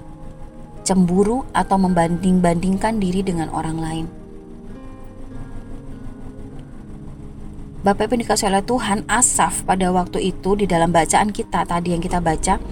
cemburu 0.83 1.47
atau 1.55 1.79
membanding-bandingkan 1.79 2.99
diri 2.99 3.23
dengan 3.23 3.53
orang 3.55 3.79
lain. 3.79 4.07
Bapak 7.83 8.07
Ibu 8.07 8.23
dikasih 8.23 8.47
oleh 8.47 8.63
Tuhan, 8.63 9.03
Asaf 9.11 9.67
pada 9.67 9.91
waktu 9.91 10.31
itu 10.31 10.55
di 10.55 10.71
dalam 10.71 10.95
bacaan 10.95 11.35
kita 11.35 11.67
tadi 11.67 11.91
yang 11.91 11.99
kita 11.99 12.23
baca, 12.23 12.63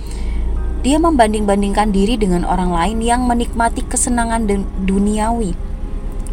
dia 0.86 0.96
membanding-bandingkan 1.02 1.90
diri 1.90 2.14
dengan 2.14 2.46
orang 2.46 2.70
lain 2.70 2.98
yang 3.02 3.26
menikmati 3.26 3.82
kesenangan 3.84 4.46
duniawi. 4.86 5.69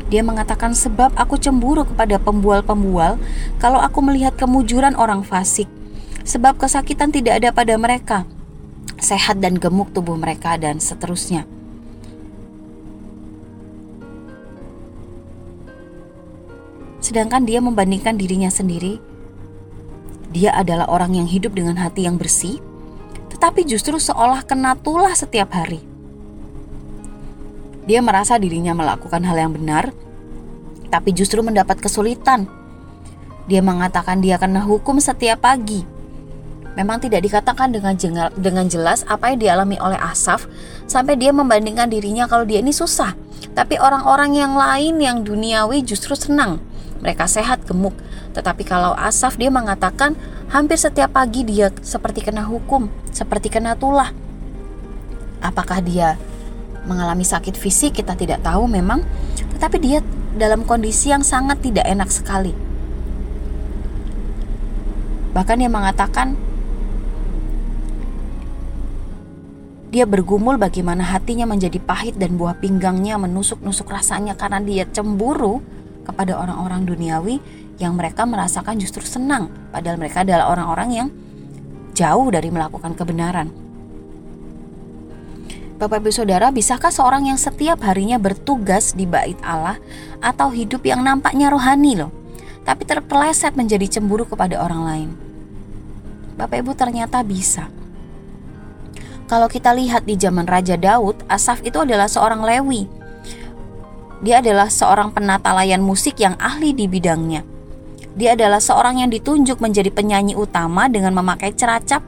Dia 0.07 0.23
mengatakan 0.23 0.71
sebab 0.71 1.11
aku 1.19 1.35
cemburu 1.35 1.83
kepada 1.83 2.15
pembual-pembual 2.17 3.19
kalau 3.59 3.79
aku 3.83 3.99
melihat 3.99 4.35
kemujuran 4.39 4.95
orang 4.95 5.23
fasik. 5.23 5.67
Sebab 6.23 6.59
kesakitan 6.59 7.11
tidak 7.11 7.43
ada 7.43 7.49
pada 7.51 7.75
mereka. 7.75 8.23
Sehat 8.99 9.43
dan 9.43 9.59
gemuk 9.59 9.91
tubuh 9.91 10.15
mereka 10.15 10.55
dan 10.55 10.79
seterusnya. 10.79 11.47
sedangkan 17.07 17.47
dia 17.47 17.63
membandingkan 17.63 18.19
dirinya 18.19 18.51
sendiri. 18.51 18.99
Dia 20.35 20.51
adalah 20.51 20.91
orang 20.91 21.15
yang 21.15 21.27
hidup 21.31 21.55
dengan 21.55 21.79
hati 21.79 22.03
yang 22.03 22.19
bersih, 22.19 22.59
tetapi 23.31 23.63
justru 23.63 23.95
seolah 23.95 24.43
kena 24.43 24.75
tulah 24.75 25.15
setiap 25.15 25.55
hari. 25.55 25.79
Dia 27.87 28.03
merasa 28.03 28.35
dirinya 28.35 28.75
melakukan 28.75 29.23
hal 29.23 29.39
yang 29.39 29.55
benar, 29.55 29.95
tapi 30.91 31.15
justru 31.15 31.39
mendapat 31.39 31.79
kesulitan. 31.79 32.45
Dia 33.47 33.63
mengatakan 33.63 34.19
dia 34.19 34.35
kena 34.35 34.59
hukum 34.67 34.99
setiap 34.99 35.47
pagi. 35.47 35.87
Memang 36.75 37.01
tidak 37.01 37.25
dikatakan 37.25 37.73
dengan 37.73 37.95
dengan 38.37 38.67
jelas 38.69 39.01
apa 39.07 39.33
yang 39.33 39.39
dialami 39.41 39.79
oleh 39.81 39.97
Asaf 39.97 40.45
sampai 40.85 41.17
dia 41.17 41.33
membandingkan 41.33 41.89
dirinya 41.89 42.27
kalau 42.27 42.43
dia 42.43 42.59
ini 42.59 42.75
susah. 42.75 43.15
Tapi 43.55 43.79
orang-orang 43.81 44.37
yang 44.37 44.53
lain 44.53 45.01
yang 45.01 45.17
duniawi 45.25 45.81
justru 45.81 46.13
senang 46.13 46.61
mereka 47.01 47.25
sehat 47.25 47.65
gemuk. 47.65 47.95
Tetapi 48.35 48.61
kalau 48.67 48.93
Asaf 48.93 49.39
dia 49.39 49.49
mengatakan 49.49 50.13
hampir 50.51 50.77
setiap 50.77 51.15
pagi 51.17 51.41
dia 51.47 51.73
seperti 51.81 52.21
kena 52.21 52.45
hukum, 52.45 52.91
seperti 53.09 53.49
kena 53.49 53.73
tulah. 53.73 54.13
Apakah 55.41 55.81
dia 55.81 56.17
mengalami 56.87 57.27
sakit 57.27 57.59
fisik 57.59 57.99
kita 57.99 58.15
tidak 58.15 58.41
tahu 58.41 58.65
memang, 58.65 59.03
tetapi 59.53 59.77
dia 59.77 59.99
dalam 60.39 60.63
kondisi 60.63 61.11
yang 61.11 61.21
sangat 61.21 61.59
tidak 61.59 61.83
enak 61.83 62.07
sekali. 62.07 62.55
Bahkan 65.35 65.55
dia 65.59 65.69
mengatakan 65.69 66.33
dia 69.93 70.03
bergumul 70.03 70.57
bagaimana 70.57 71.03
hatinya 71.03 71.45
menjadi 71.47 71.77
pahit 71.77 72.17
dan 72.17 72.35
buah 72.35 72.57
pinggangnya 72.57 73.19
menusuk-nusuk 73.21 73.87
rasanya 73.87 74.33
karena 74.33 74.63
dia 74.63 74.83
cemburu 74.89 75.61
kepada 76.07 76.39
orang-orang 76.39 76.87
duniawi 76.87 77.37
yang 77.77 77.93
mereka 77.93 78.25
merasakan 78.25 78.81
justru 78.81 79.05
senang, 79.05 79.53
padahal 79.69 80.01
mereka 80.01 80.25
adalah 80.25 80.49
orang-orang 80.49 80.89
yang 80.89 81.07
jauh 81.93 82.27
dari 82.33 82.49
melakukan 82.49 82.97
kebenaran. 82.97 83.66
Bapak 85.77 86.01
Ibu 86.01 86.09
Saudara, 86.09 86.49
bisakah 86.49 86.89
seorang 86.89 87.29
yang 87.29 87.37
setiap 87.37 87.85
harinya 87.85 88.17
bertugas 88.17 88.97
di 88.97 89.05
bait 89.05 89.37
Allah 89.45 89.77
atau 90.25 90.49
hidup 90.49 90.81
yang 90.81 91.05
nampaknya 91.05 91.53
rohani 91.53 91.93
loh, 91.93 92.09
tapi 92.65 92.81
terpeleset 92.81 93.53
menjadi 93.53 93.85
cemburu 93.85 94.25
kepada 94.25 94.57
orang 94.57 94.81
lain? 94.81 95.09
Bapak 96.33 96.65
Ibu 96.65 96.73
ternyata 96.73 97.21
bisa. 97.21 97.69
Kalau 99.29 99.45
kita 99.45 99.69
lihat 99.77 100.09
di 100.09 100.17
zaman 100.17 100.49
Raja 100.49 100.81
Daud, 100.81 101.21
Asaf 101.29 101.61
itu 101.61 101.77
adalah 101.77 102.09
seorang 102.09 102.41
Lewi 102.41 102.89
Dia 104.25 104.41
adalah 104.41 104.73
seorang 104.73 105.13
penata 105.13 105.53
layan 105.53 105.85
musik 105.85 106.17
yang 106.17 106.33
ahli 106.41 106.73
di 106.73 106.89
bidangnya. 106.89 107.45
Dia 108.17 108.33
adalah 108.33 108.57
seorang 108.57 109.05
yang 109.05 109.13
ditunjuk 109.13 109.61
menjadi 109.61 109.93
penyanyi 109.93 110.33
utama 110.33 110.89
dengan 110.89 111.13
memakai 111.13 111.53
ceracap 111.53 112.01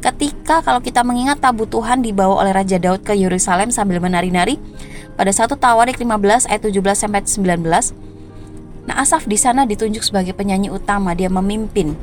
ketika 0.00 0.62
kalau 0.62 0.78
kita 0.78 1.02
mengingat 1.02 1.42
tabu 1.42 1.66
Tuhan 1.66 2.04
dibawa 2.04 2.44
oleh 2.44 2.52
Raja 2.54 2.78
Daud 2.78 3.02
ke 3.02 3.16
Yerusalem 3.16 3.74
sambil 3.74 3.98
menari-nari 3.98 4.60
pada 5.16 5.32
satu 5.32 5.56
Tawarik 5.56 5.96
15 5.96 6.46
ayat 6.46 6.62
17 6.62 7.08
sampai 7.08 7.24
19. 7.24 8.06
Nah, 8.86 9.02
Asaf 9.02 9.26
di 9.26 9.34
sana 9.34 9.66
ditunjuk 9.66 10.04
sebagai 10.04 10.30
penyanyi 10.30 10.70
utama, 10.70 11.10
dia 11.16 11.26
memimpin 11.26 11.98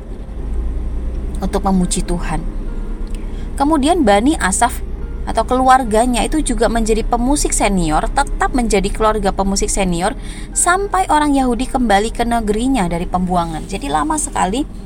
untuk 1.40 1.64
memuji 1.64 2.04
Tuhan. 2.04 2.44
Kemudian 3.56 4.04
Bani 4.04 4.36
Asaf 4.36 4.84
atau 5.24 5.48
keluarganya 5.48 6.20
itu 6.20 6.44
juga 6.44 6.68
menjadi 6.68 7.00
pemusik 7.00 7.56
senior, 7.56 8.04
tetap 8.12 8.52
menjadi 8.52 8.92
keluarga 8.92 9.32
pemusik 9.32 9.72
senior 9.72 10.12
sampai 10.52 11.08
orang 11.08 11.32
Yahudi 11.32 11.64
kembali 11.64 12.12
ke 12.12 12.28
negerinya 12.28 12.84
dari 12.84 13.08
pembuangan. 13.08 13.64
Jadi 13.64 13.88
lama 13.88 14.20
sekali 14.20 14.83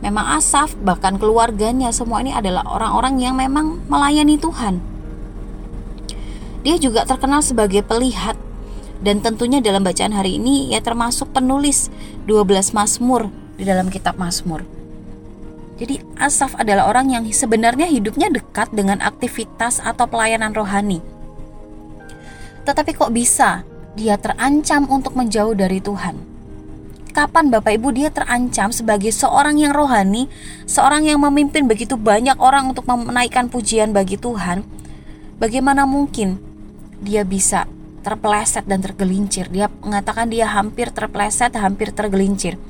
memang 0.00 0.38
Asaf 0.38 0.78
bahkan 0.78 1.18
keluarganya 1.18 1.90
semua 1.90 2.22
ini 2.22 2.30
adalah 2.30 2.62
orang-orang 2.66 3.18
yang 3.18 3.34
memang 3.34 3.82
melayani 3.90 4.38
Tuhan. 4.38 4.78
Dia 6.62 6.76
juga 6.76 7.06
terkenal 7.06 7.40
sebagai 7.40 7.86
pelihat 7.86 8.34
dan 8.98 9.22
tentunya 9.22 9.62
dalam 9.62 9.86
bacaan 9.86 10.10
hari 10.10 10.42
ini 10.42 10.74
ia 10.74 10.82
termasuk 10.82 11.30
penulis 11.30 11.88
12 12.26 12.74
Mazmur 12.74 13.30
di 13.54 13.64
dalam 13.64 13.88
kitab 13.88 14.18
Mazmur. 14.18 14.66
Jadi 15.78 16.02
Asaf 16.18 16.58
adalah 16.58 16.90
orang 16.90 17.14
yang 17.14 17.22
sebenarnya 17.30 17.86
hidupnya 17.86 18.26
dekat 18.34 18.74
dengan 18.74 18.98
aktivitas 18.98 19.78
atau 19.78 20.10
pelayanan 20.10 20.50
rohani. 20.50 20.98
Tetapi 22.66 22.90
kok 22.98 23.14
bisa 23.14 23.62
dia 23.94 24.18
terancam 24.18 24.90
untuk 24.90 25.14
menjauh 25.14 25.54
dari 25.54 25.78
Tuhan? 25.78 26.27
Kapan 27.10 27.50
Bapak 27.50 27.74
Ibu 27.74 27.88
dia 27.96 28.08
terancam 28.12 28.70
sebagai 28.70 29.10
seorang 29.10 29.58
yang 29.58 29.74
rohani, 29.74 30.30
seorang 30.68 31.08
yang 31.08 31.18
memimpin 31.18 31.66
begitu 31.66 31.98
banyak 31.98 32.36
orang 32.38 32.70
untuk 32.70 32.86
menaikkan 32.86 33.50
pujian 33.50 33.90
bagi 33.90 34.20
Tuhan? 34.20 34.62
Bagaimana 35.40 35.88
mungkin 35.88 36.38
dia 37.02 37.26
bisa 37.26 37.66
terpeleset 38.06 38.68
dan 38.68 38.84
tergelincir? 38.84 39.50
Dia 39.50 39.66
mengatakan 39.82 40.30
dia 40.30 40.46
hampir 40.46 40.94
terpeleset, 40.94 41.56
hampir 41.58 41.90
tergelincir. 41.90 42.60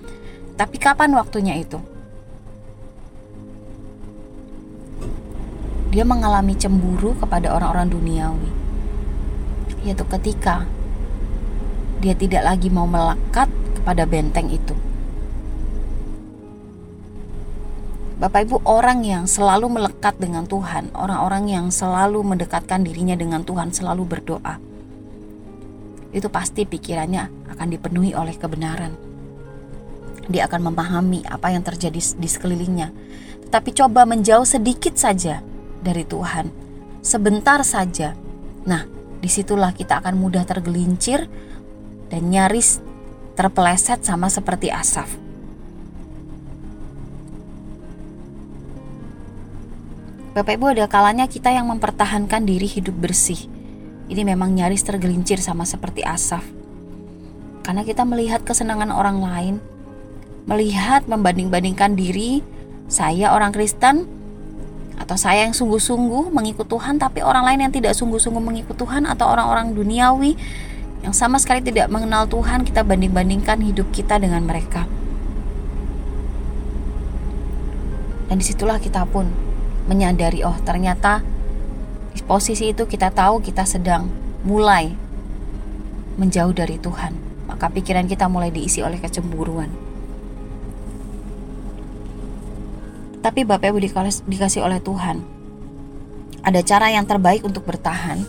Tapi 0.56 0.76
kapan 0.80 1.14
waktunya 1.14 1.58
itu? 1.58 1.78
dia 5.88 6.04
mengalami 6.04 6.52
cemburu 6.52 7.16
kepada 7.16 7.48
orang-orang 7.56 7.88
duniawi, 7.88 8.50
yaitu 9.88 10.04
ketika 10.04 10.68
dia 11.98 12.12
tidak 12.12 12.44
lagi 12.44 12.68
mau 12.68 12.84
melekat 12.84 13.48
kepada 13.78 14.04
benteng 14.04 14.50
itu. 14.50 14.74
Bapak 18.18 18.50
Ibu, 18.50 18.66
orang 18.66 19.06
yang 19.06 19.30
selalu 19.30 19.70
melekat 19.78 20.18
dengan 20.18 20.42
Tuhan, 20.42 20.90
orang-orang 20.90 21.54
yang 21.54 21.66
selalu 21.70 22.26
mendekatkan 22.26 22.82
dirinya 22.82 23.14
dengan 23.14 23.46
Tuhan, 23.46 23.70
selalu 23.70 24.02
berdoa, 24.10 24.58
itu 26.10 26.26
pasti 26.26 26.66
pikirannya 26.66 27.46
akan 27.54 27.66
dipenuhi 27.70 28.18
oleh 28.18 28.34
kebenaran. 28.34 28.90
Dia 30.26 30.50
akan 30.50 30.74
memahami 30.74 31.22
apa 31.30 31.54
yang 31.54 31.62
terjadi 31.62 31.94
di 31.94 32.28
sekelilingnya, 32.28 32.90
tetapi 33.48 33.70
coba 33.70 34.02
menjauh 34.02 34.44
sedikit 34.44 34.98
saja 34.98 35.38
dari 35.78 36.02
Tuhan. 36.02 36.50
Sebentar 37.00 37.62
saja. 37.62 38.18
Nah, 38.66 38.82
di 39.22 39.30
situlah 39.30 39.70
kita 39.70 40.02
akan 40.02 40.18
mudah 40.18 40.42
tergelincir 40.42 41.30
dan 42.10 42.34
nyaris 42.34 42.82
terpeleset 43.38 44.02
sama 44.02 44.26
seperti 44.26 44.66
Asaf. 44.74 45.06
Bapak 50.34 50.58
Ibu 50.58 50.74
ada 50.74 50.90
kalanya 50.90 51.30
kita 51.30 51.54
yang 51.54 51.70
mempertahankan 51.70 52.42
diri 52.42 52.66
hidup 52.66 52.98
bersih. 52.98 53.46
Ini 54.10 54.26
memang 54.26 54.58
nyaris 54.58 54.82
tergelincir 54.82 55.38
sama 55.38 55.62
seperti 55.62 56.02
Asaf. 56.02 56.42
Karena 57.62 57.86
kita 57.86 58.02
melihat 58.02 58.42
kesenangan 58.42 58.90
orang 58.90 59.22
lain, 59.22 59.54
melihat 60.50 61.06
membanding-bandingkan 61.06 61.94
diri, 61.94 62.42
saya 62.90 63.30
orang 63.30 63.54
Kristen 63.54 64.10
atau 64.98 65.14
saya 65.14 65.46
yang 65.46 65.54
sungguh-sungguh 65.54 66.34
mengikut 66.34 66.66
Tuhan 66.66 66.98
tapi 66.98 67.22
orang 67.22 67.46
lain 67.46 67.70
yang 67.70 67.72
tidak 67.72 67.94
sungguh-sungguh 67.94 68.42
mengikut 68.42 68.74
Tuhan 68.74 69.06
atau 69.06 69.30
orang-orang 69.30 69.70
duniawi 69.78 70.34
yang 71.02 71.14
sama 71.14 71.38
sekali 71.38 71.62
tidak 71.62 71.88
mengenal 71.88 72.26
Tuhan 72.26 72.66
kita 72.66 72.82
banding-bandingkan 72.82 73.62
hidup 73.62 73.88
kita 73.94 74.18
dengan 74.18 74.42
mereka. 74.42 74.84
Dan 78.28 78.42
di 78.42 78.44
situlah 78.44 78.76
kita 78.76 79.08
pun 79.08 79.30
menyadari 79.88 80.44
oh 80.44 80.52
ternyata 80.60 81.24
di 82.12 82.20
posisi 82.20 82.76
itu 82.76 82.84
kita 82.84 83.08
tahu 83.08 83.40
kita 83.40 83.64
sedang 83.64 84.10
mulai 84.44 84.92
menjauh 86.20 86.52
dari 86.52 86.76
Tuhan. 86.76 87.14
Maka 87.48 87.72
pikiran 87.72 88.04
kita 88.04 88.28
mulai 88.28 88.52
diisi 88.52 88.84
oleh 88.84 89.00
kecemburuan. 89.00 89.72
Tapi 93.24 93.42
Bapak 93.42 93.72
Ibu 93.72 93.78
dikasih 94.28 94.60
oleh 94.62 94.78
Tuhan. 94.84 95.24
Ada 96.44 96.60
cara 96.62 96.92
yang 96.92 97.08
terbaik 97.08 97.42
untuk 97.42 97.66
bertahan, 97.66 98.22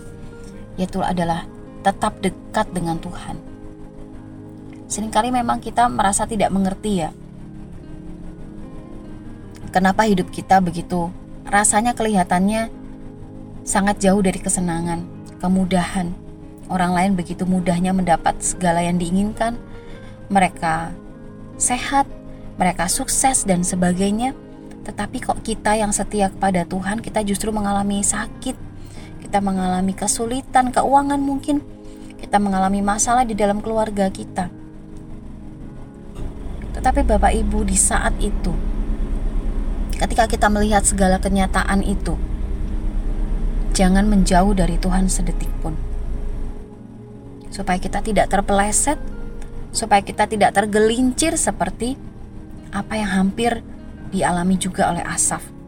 yaitu 0.79 1.03
adalah 1.03 1.45
tetap 1.81 2.19
dekat 2.19 2.67
dengan 2.71 2.99
Tuhan. 2.99 3.37
Seringkali 4.89 5.29
memang 5.29 5.61
kita 5.61 5.85
merasa 5.87 6.25
tidak 6.25 6.49
mengerti 6.49 7.05
ya. 7.05 7.11
Kenapa 9.69 10.09
hidup 10.09 10.33
kita 10.33 10.57
begitu 10.65 11.13
rasanya 11.45 11.93
kelihatannya 11.93 12.73
sangat 13.61 14.01
jauh 14.01 14.19
dari 14.19 14.41
kesenangan, 14.41 15.05
kemudahan. 15.37 16.09
Orang 16.69 16.93
lain 16.93 17.13
begitu 17.13 17.45
mudahnya 17.45 17.93
mendapat 17.93 18.37
segala 18.41 18.81
yang 18.81 18.97
diinginkan. 18.97 19.57
Mereka 20.29 20.93
sehat, 21.57 22.05
mereka 22.57 22.89
sukses 22.89 23.45
dan 23.45 23.61
sebagainya 23.65 24.33
tetapi 24.89 25.21
kok 25.21 25.45
kita 25.45 25.77
yang 25.77 25.93
setia 25.93 26.33
kepada 26.33 26.65
Tuhan, 26.65 27.03
kita 27.03 27.21
justru 27.21 27.53
mengalami 27.53 28.01
sakit, 28.01 28.57
kita 29.29 29.45
mengalami 29.45 29.93
kesulitan 29.93 30.73
keuangan 30.73 31.21
mungkin, 31.21 31.61
kita 32.17 32.41
mengalami 32.41 32.81
masalah 32.81 33.21
di 33.29 33.37
dalam 33.37 33.61
keluarga 33.61 34.09
kita. 34.09 34.49
Tetapi 36.73 37.05
Bapak 37.05 37.37
Ibu 37.37 37.61
di 37.61 37.77
saat 37.77 38.17
itu, 38.17 38.49
ketika 40.01 40.25
kita 40.25 40.49
melihat 40.49 40.81
segala 40.81 41.21
kenyataan 41.21 41.85
itu, 41.85 42.17
jangan 43.77 44.09
menjauh 44.09 44.57
dari 44.57 44.81
Tuhan 44.81 45.05
sedetik 45.05 45.53
pun. 45.61 45.77
Supaya 47.53 47.77
kita 47.77 48.01
tidak 48.01 48.33
terpeleset, 48.33 48.97
supaya 49.69 50.01
kita 50.01 50.25
tidak 50.25 50.57
tergelincir 50.57 51.37
seperti 51.37 52.01
apa 52.73 52.97
yang 52.97 53.13
hampir 53.13 53.61
dialami 54.09 54.57
juga 54.57 54.89
oleh 54.89 55.05
Asaf. 55.05 55.58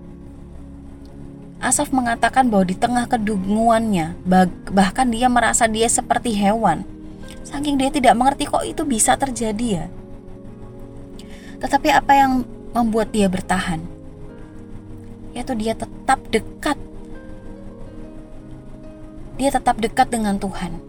Asaf 1.61 1.93
mengatakan 1.93 2.49
bahwa 2.49 2.65
di 2.65 2.73
tengah 2.73 3.05
kedunguannya, 3.05 4.17
bahkan 4.73 5.13
dia 5.13 5.29
merasa 5.29 5.69
dia 5.69 5.85
seperti 5.85 6.33
hewan. 6.33 6.81
Saking 7.45 7.77
dia 7.77 7.93
tidak 7.93 8.17
mengerti 8.17 8.49
kok 8.49 8.65
itu 8.65 8.81
bisa 8.81 9.13
terjadi 9.13 9.85
ya. 9.85 9.85
Tetapi 11.61 11.93
apa 11.93 12.17
yang 12.17 12.31
membuat 12.73 13.13
dia 13.13 13.29
bertahan? 13.29 13.85
Yaitu 15.37 15.53
dia 15.53 15.77
tetap 15.77 16.17
dekat. 16.33 16.81
Dia 19.37 19.53
tetap 19.53 19.77
dekat 19.77 20.09
dengan 20.09 20.41
Tuhan. 20.41 20.81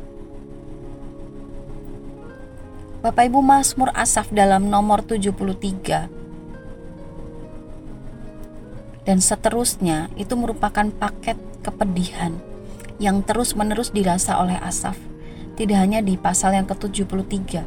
Bapak 3.04 3.28
Ibu 3.28 3.44
Mazmur 3.44 3.92
Asaf 3.92 4.32
dalam 4.32 4.72
nomor 4.72 5.04
73 5.04 6.21
dan 9.02 9.18
seterusnya 9.18 10.10
itu 10.14 10.38
merupakan 10.38 10.86
paket 10.94 11.34
kepedihan 11.62 12.38
yang 13.02 13.22
terus-menerus 13.26 13.90
dirasa 13.90 14.38
oleh 14.38 14.58
Asaf. 14.62 14.94
Tidak 15.58 15.74
hanya 15.74 16.00
di 16.00 16.14
pasal 16.14 16.54
yang 16.54 16.66
ke-73, 16.70 17.62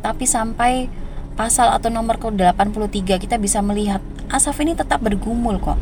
tapi 0.00 0.24
sampai 0.24 0.88
pasal 1.38 1.70
atau 1.70 1.92
nomor 1.92 2.18
ke-83 2.18 3.22
kita 3.22 3.36
bisa 3.38 3.62
melihat 3.62 4.02
Asaf 4.28 4.58
ini 4.60 4.76
tetap 4.76 5.00
bergumul 5.00 5.60
kok. 5.60 5.78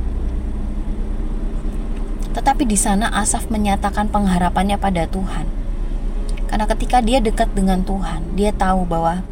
Tetapi 2.37 2.69
di 2.69 2.77
sana 2.77 3.09
Asaf 3.17 3.49
menyatakan 3.49 4.13
pengharapannya 4.13 4.77
pada 4.77 5.09
Tuhan. 5.09 5.49
Karena 6.47 6.67
ketika 6.71 7.03
dia 7.03 7.19
dekat 7.19 7.51
dengan 7.57 7.83
Tuhan, 7.83 8.39
dia 8.39 8.55
tahu 8.55 8.87
bahwa 8.87 9.25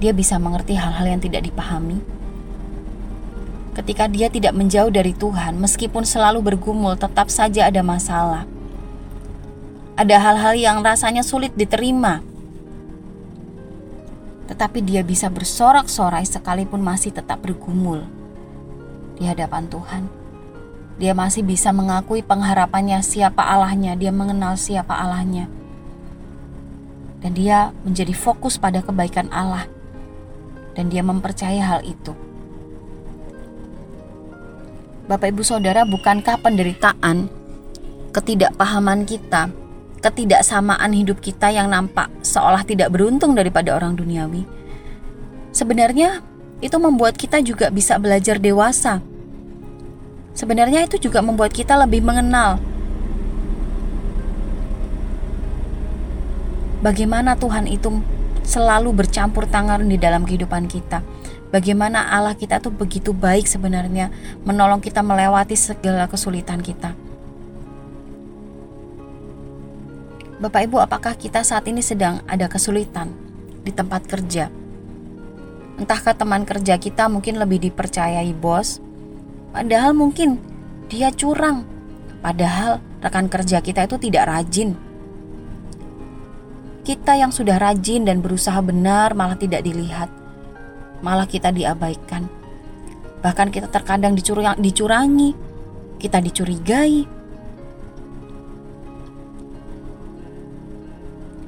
dia 0.00 0.10
bisa 0.16 0.40
mengerti 0.40 0.74
hal-hal 0.74 1.06
yang 1.06 1.20
tidak 1.20 1.44
dipahami, 1.44 2.00
Ketika 3.70 4.10
dia 4.10 4.26
tidak 4.26 4.50
menjauh 4.52 4.90
dari 4.90 5.14
Tuhan, 5.14 5.54
meskipun 5.62 6.02
selalu 6.02 6.42
bergumul, 6.42 6.98
tetap 6.98 7.30
saja 7.30 7.70
ada 7.70 7.80
masalah. 7.86 8.44
ada 10.00 10.16
hal-hal 10.16 10.56
yang 10.56 10.80
rasanya 10.80 11.20
sulit 11.20 11.52
diterima. 11.52 12.24
Tetapi 14.48 14.80
dia 14.80 15.04
bisa 15.04 15.28
bersorak-sorai 15.28 16.24
sekalipun 16.24 16.80
masih 16.80 17.12
tetap 17.12 17.44
bergumul 17.44 18.08
di 19.20 19.28
hadapan 19.28 19.68
Tuhan. 19.68 20.08
Dia 20.96 21.12
masih 21.12 21.44
bisa 21.44 21.68
mengakui 21.76 22.24
pengharapannya 22.24 23.04
siapa 23.04 23.44
Allahnya, 23.44 23.92
dia 23.92 24.08
mengenal 24.08 24.56
siapa 24.56 24.96
Allahnya. 24.96 25.52
Dan 27.20 27.36
dia 27.36 27.76
menjadi 27.84 28.16
fokus 28.16 28.56
pada 28.56 28.80
kebaikan 28.80 29.28
Allah. 29.28 29.68
Dan 30.72 30.88
dia 30.88 31.04
mempercaya 31.04 31.60
hal 31.60 31.84
itu. 31.84 32.16
Bapak 35.10 35.34
Ibu 35.34 35.42
Saudara, 35.42 35.82
bukankah 35.82 36.38
penderitaan, 36.38 37.26
ketidakpahaman 38.14 39.02
kita, 39.02 39.50
ketidaksamaan 39.98 40.94
hidup 40.94 41.18
kita 41.18 41.50
yang 41.50 41.66
nampak 41.66 42.06
seolah 42.22 42.62
tidak 42.62 42.94
beruntung 42.94 43.34
daripada 43.34 43.74
orang 43.74 43.98
duniawi. 43.98 44.46
Sebenarnya 45.50 46.22
itu 46.62 46.78
membuat 46.78 47.18
kita 47.18 47.42
juga 47.42 47.74
bisa 47.74 47.98
belajar 47.98 48.38
dewasa. 48.38 49.02
Sebenarnya 50.30 50.86
itu 50.86 51.10
juga 51.10 51.18
membuat 51.26 51.58
kita 51.58 51.74
lebih 51.74 52.06
mengenal 52.06 52.62
bagaimana 56.86 57.34
Tuhan 57.34 57.66
itu 57.66 57.98
selalu 58.46 58.94
bercampur 58.94 59.50
tangan 59.50 59.82
di 59.90 59.98
dalam 59.98 60.22
kehidupan 60.22 60.70
kita. 60.70 61.02
Bagaimana 61.50 62.06
Allah 62.14 62.38
kita 62.38 62.62
tuh 62.62 62.70
begitu 62.70 63.10
baik 63.10 63.50
sebenarnya 63.50 64.14
menolong 64.46 64.78
kita 64.78 65.02
melewati 65.02 65.58
segala 65.58 66.06
kesulitan 66.06 66.62
kita. 66.62 66.94
Bapak 70.40 70.62
Ibu, 70.70 70.78
apakah 70.80 71.18
kita 71.18 71.42
saat 71.42 71.66
ini 71.66 71.82
sedang 71.82 72.22
ada 72.24 72.46
kesulitan 72.46 73.12
di 73.60 73.74
tempat 73.74 74.06
kerja? 74.06 74.48
Entahkah 75.76 76.14
teman 76.16 76.46
kerja 76.46 76.78
kita 76.78 77.10
mungkin 77.10 77.36
lebih 77.36 77.60
dipercayai 77.68 78.30
bos, 78.32 78.80
padahal 79.52 79.92
mungkin 79.92 80.38
dia 80.86 81.10
curang, 81.12 81.66
padahal 82.24 82.78
rekan 83.02 83.26
kerja 83.26 83.58
kita 83.58 83.90
itu 83.90 83.98
tidak 83.98 84.30
rajin. 84.30 84.78
Kita 86.86 87.18
yang 87.18 87.34
sudah 87.34 87.60
rajin 87.60 88.08
dan 88.08 88.24
berusaha 88.24 88.64
benar 88.64 89.12
malah 89.12 89.36
tidak 89.36 89.60
dilihat, 89.60 90.08
malah 91.00 91.28
kita 91.28 91.52
diabaikan. 91.52 92.28
Bahkan 93.20 93.48
kita 93.52 93.68
terkadang 93.68 94.16
dicurangi, 94.16 95.36
kita 96.00 96.18
dicurigai, 96.24 97.20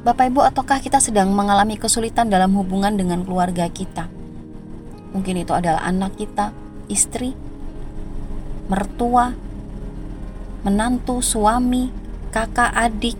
Bapak 0.02 0.34
Ibu, 0.34 0.42
ataukah 0.42 0.82
kita 0.82 0.98
sedang 0.98 1.30
mengalami 1.30 1.78
kesulitan 1.78 2.26
dalam 2.26 2.58
hubungan 2.58 2.90
dengan 2.98 3.22
keluarga 3.22 3.70
kita? 3.70 4.10
Mungkin 5.14 5.46
itu 5.46 5.54
adalah 5.54 5.78
anak 5.86 6.18
kita, 6.18 6.50
istri, 6.90 7.38
mertua, 8.66 9.30
menantu, 10.66 11.22
suami, 11.22 11.94
kakak, 12.34 12.74
adik. 12.74 13.14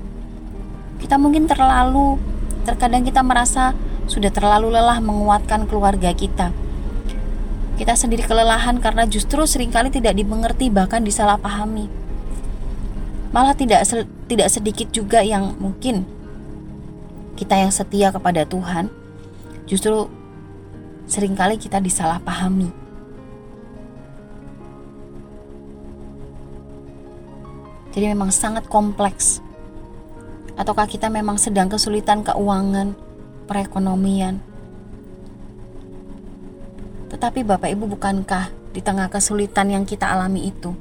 Kita 0.99 1.23
mungkin 1.23 1.47
terlalu, 1.47 2.19
terkadang 2.67 3.07
kita 3.07 3.23
merasa 3.23 3.79
sudah 4.07 4.31
terlalu 4.31 4.75
lelah 4.75 4.99
menguatkan 4.99 5.67
keluarga 5.71 6.11
kita. 6.15 6.51
Kita 7.79 7.97
sendiri 7.97 8.23
kelelahan 8.23 8.79
karena 8.79 9.09
justru 9.09 9.43
sering 9.49 9.73
kali 9.73 9.89
tidak 9.89 10.15
dimengerti 10.15 10.69
bahkan 10.69 11.03
disalahpahami. 11.03 11.89
Malah 13.33 13.57
tidak 13.57 13.89
tidak 14.29 14.49
sedikit 14.53 14.93
juga 14.93 15.25
yang 15.25 15.57
mungkin 15.57 16.05
kita 17.33 17.57
yang 17.57 17.73
setia 17.73 18.13
kepada 18.13 18.45
Tuhan, 18.45 18.93
justru 19.65 20.07
sering 21.09 21.33
kali 21.33 21.57
kita 21.57 21.81
disalahpahami. 21.81 22.71
Jadi 27.93 28.07
memang 28.09 28.33
sangat 28.33 28.69
kompleks. 28.69 29.45
Ataukah 30.57 30.89
kita 30.89 31.09
memang 31.09 31.37
sedang 31.41 31.69
kesulitan 31.69 32.25
keuangan, 32.25 32.97
perekonomian? 33.53 34.41
Tetapi 37.13 37.45
Bapak 37.45 37.69
Ibu 37.69 37.93
bukankah 37.93 38.73
di 38.73 38.81
tengah 38.81 39.13
kesulitan 39.13 39.69
yang 39.69 39.85
kita 39.85 40.09
alami 40.09 40.49
itu 40.49 40.73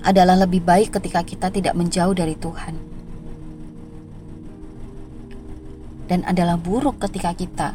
adalah 0.00 0.40
lebih 0.40 0.64
baik 0.64 0.96
ketika 0.96 1.20
kita 1.20 1.52
tidak 1.52 1.76
menjauh 1.76 2.16
dari 2.16 2.32
Tuhan? 2.40 2.94
dan 6.08 6.20
adalah 6.28 6.60
buruk 6.60 7.00
ketika 7.00 7.32
kita 7.32 7.68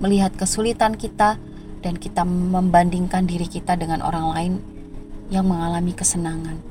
melihat 0.00 0.32
kesulitan 0.36 0.96
kita 0.96 1.40
dan 1.80 1.96
kita 1.96 2.24
membandingkan 2.24 3.24
diri 3.24 3.48
kita 3.48 3.76
dengan 3.76 4.04
orang 4.04 4.26
lain 4.36 4.54
yang 5.32 5.48
mengalami 5.48 5.96
kesenangan. 5.96 6.69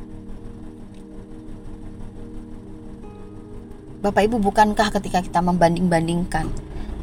Bapak 3.99 4.31
Ibu, 4.31 4.39
bukankah 4.39 4.95
ketika 4.95 5.19
kita 5.19 5.43
membanding-bandingkan, 5.43 6.47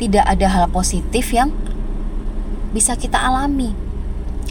tidak 0.00 0.24
ada 0.24 0.48
hal 0.48 0.64
positif 0.72 1.28
yang 1.28 1.52
bisa 2.72 2.96
kita 2.96 3.20
alami? 3.20 3.76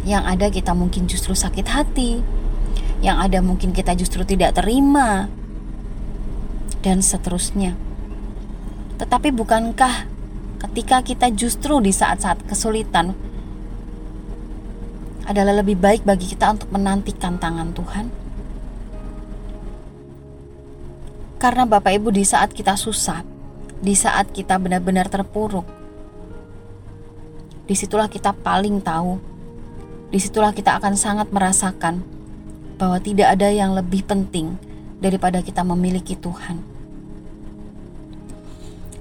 Yang 0.05 0.23
ada 0.29 0.45
kita 0.53 0.71
mungkin 0.77 1.09
justru 1.09 1.33
sakit 1.33 1.65
hati, 1.65 2.21
yang 3.01 3.17
ada 3.17 3.41
mungkin 3.41 3.73
kita 3.73 3.97
justru 3.97 4.21
tidak 4.29 4.61
terima, 4.61 5.25
dan 6.85 7.01
seterusnya. 7.01 7.73
Tetapi 9.01 9.33
bukankah 9.33 10.05
ketika 10.69 11.01
kita 11.01 11.33
justru 11.33 11.81
di 11.81 11.89
saat-saat 11.89 12.45
kesulitan 12.45 13.17
adalah 15.25 15.65
lebih 15.65 15.81
baik 15.81 16.05
bagi 16.05 16.29
kita 16.29 16.53
untuk 16.53 16.69
menantikan 16.69 17.41
tangan 17.41 17.73
Tuhan? 17.73 18.24
Karena 21.35 21.67
Bapak 21.67 21.91
Ibu 21.95 22.15
di 22.15 22.23
saat 22.23 22.55
kita 22.55 22.79
susah, 22.79 23.21
di 23.83 23.93
saat 23.93 24.31
kita 24.31 24.55
benar-benar 24.55 25.11
terpuruk, 25.11 25.67
di 27.67 27.75
situlah 27.75 28.07
kita 28.07 28.31
paling 28.31 28.79
tahu, 28.79 29.19
di 30.09 30.19
situlah 30.21 30.55
kita 30.55 30.79
akan 30.79 30.95
sangat 30.95 31.27
merasakan 31.33 32.01
bahwa 32.79 32.99
tidak 32.99 33.35
ada 33.35 33.51
yang 33.51 33.75
lebih 33.75 34.03
penting 34.03 34.55
daripada 34.99 35.43
kita 35.43 35.63
memiliki 35.63 36.15
Tuhan 36.15 36.75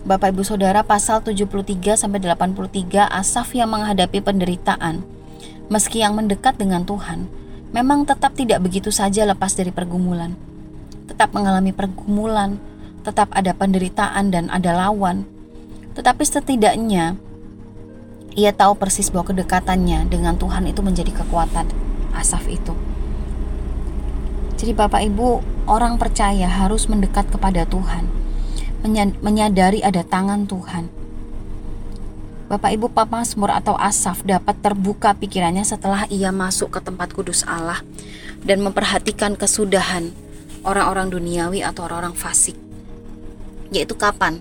Bapak 0.04 0.36
Ibu 0.36 0.44
Saudara 0.44 0.84
pasal 0.84 1.24
73 1.24 1.96
sampai 1.96 2.20
83 2.20 3.08
Asaf 3.08 3.56
yang 3.56 3.72
menghadapi 3.72 4.20
penderitaan 4.20 5.00
meski 5.72 6.04
yang 6.04 6.12
mendekat 6.12 6.60
dengan 6.60 6.84
Tuhan 6.84 7.24
memang 7.72 8.04
tetap 8.04 8.36
tidak 8.36 8.60
begitu 8.60 8.92
saja 8.92 9.24
lepas 9.24 9.56
dari 9.56 9.72
pergumulan. 9.72 10.36
Tetap 11.14 11.30
mengalami 11.30 11.70
pergumulan, 11.70 12.58
tetap 13.06 13.30
ada 13.30 13.54
penderitaan 13.54 14.34
dan 14.34 14.50
ada 14.50 14.74
lawan. 14.74 15.22
Tetapi 15.94 16.26
setidaknya 16.26 17.14
ia 18.34 18.50
tahu 18.50 18.74
persis 18.74 19.14
bahwa 19.14 19.30
kedekatannya 19.30 20.10
dengan 20.10 20.34
Tuhan 20.34 20.66
itu 20.66 20.82
menjadi 20.82 21.14
kekuatan 21.22 21.70
Asaf 22.18 22.50
itu. 22.50 22.74
Jadi 24.58 24.74
Bapak 24.74 25.06
Ibu, 25.06 25.38
orang 25.70 26.02
percaya 26.02 26.50
harus 26.50 26.90
mendekat 26.90 27.30
kepada 27.30 27.62
Tuhan 27.62 28.24
menyadari 29.24 29.80
ada 29.80 30.04
tangan 30.04 30.44
Tuhan. 30.44 30.92
Bapak 32.44 32.76
Ibu 32.76 32.92
Papa 32.92 33.24
Mazmur 33.24 33.48
atau 33.48 33.72
Asaf 33.80 34.20
dapat 34.20 34.60
terbuka 34.60 35.16
pikirannya 35.16 35.64
setelah 35.64 36.04
ia 36.12 36.28
masuk 36.28 36.76
ke 36.76 36.80
tempat 36.84 37.16
kudus 37.16 37.40
Allah 37.48 37.80
dan 38.44 38.60
memperhatikan 38.60 39.40
kesudahan 39.40 40.12
orang-orang 40.64 41.12
duniawi 41.12 41.60
atau 41.62 41.86
orang-orang 41.86 42.16
fasik. 42.16 42.56
Yaitu 43.70 43.94
kapan 43.94 44.40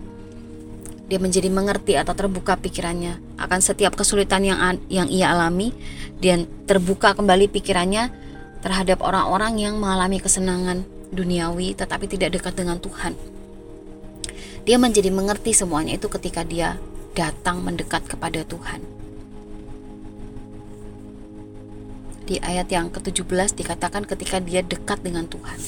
dia 1.13 1.19
menjadi 1.19 1.51
mengerti 1.51 1.93
atau 1.99 2.15
terbuka 2.15 2.55
pikirannya 2.57 3.19
akan 3.37 3.59
setiap 3.59 3.93
kesulitan 3.93 4.41
yang 4.47 4.59
yang 4.87 5.11
ia 5.11 5.35
alami 5.35 5.75
dan 6.23 6.47
terbuka 6.65 7.13
kembali 7.13 7.51
pikirannya 7.51 8.09
terhadap 8.63 9.03
orang-orang 9.03 9.59
yang 9.59 9.75
mengalami 9.77 10.23
kesenangan 10.23 10.87
duniawi 11.11 11.75
tetapi 11.75 12.07
tidak 12.07 12.39
dekat 12.39 12.55
dengan 12.55 12.79
Tuhan. 12.79 13.13
Dia 14.63 14.79
menjadi 14.79 15.11
mengerti 15.11 15.51
semuanya 15.51 15.99
itu 15.99 16.07
ketika 16.07 16.47
dia 16.47 16.79
datang 17.13 17.59
mendekat 17.61 18.07
kepada 18.07 18.41
Tuhan. 18.47 18.79
Di 22.23 22.39
ayat 22.39 22.71
yang 22.71 22.87
ke-17 22.87 23.59
dikatakan 23.59 24.07
ketika 24.07 24.39
dia 24.39 24.63
dekat 24.63 25.03
dengan 25.03 25.27
Tuhan. 25.27 25.59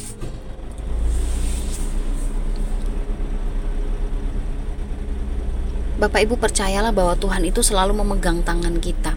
Bapak 5.96 6.28
Ibu 6.28 6.36
percayalah 6.36 6.92
bahwa 6.92 7.16
Tuhan 7.16 7.48
itu 7.48 7.64
selalu 7.64 7.96
memegang 8.04 8.44
tangan 8.44 8.84
kita. 8.84 9.16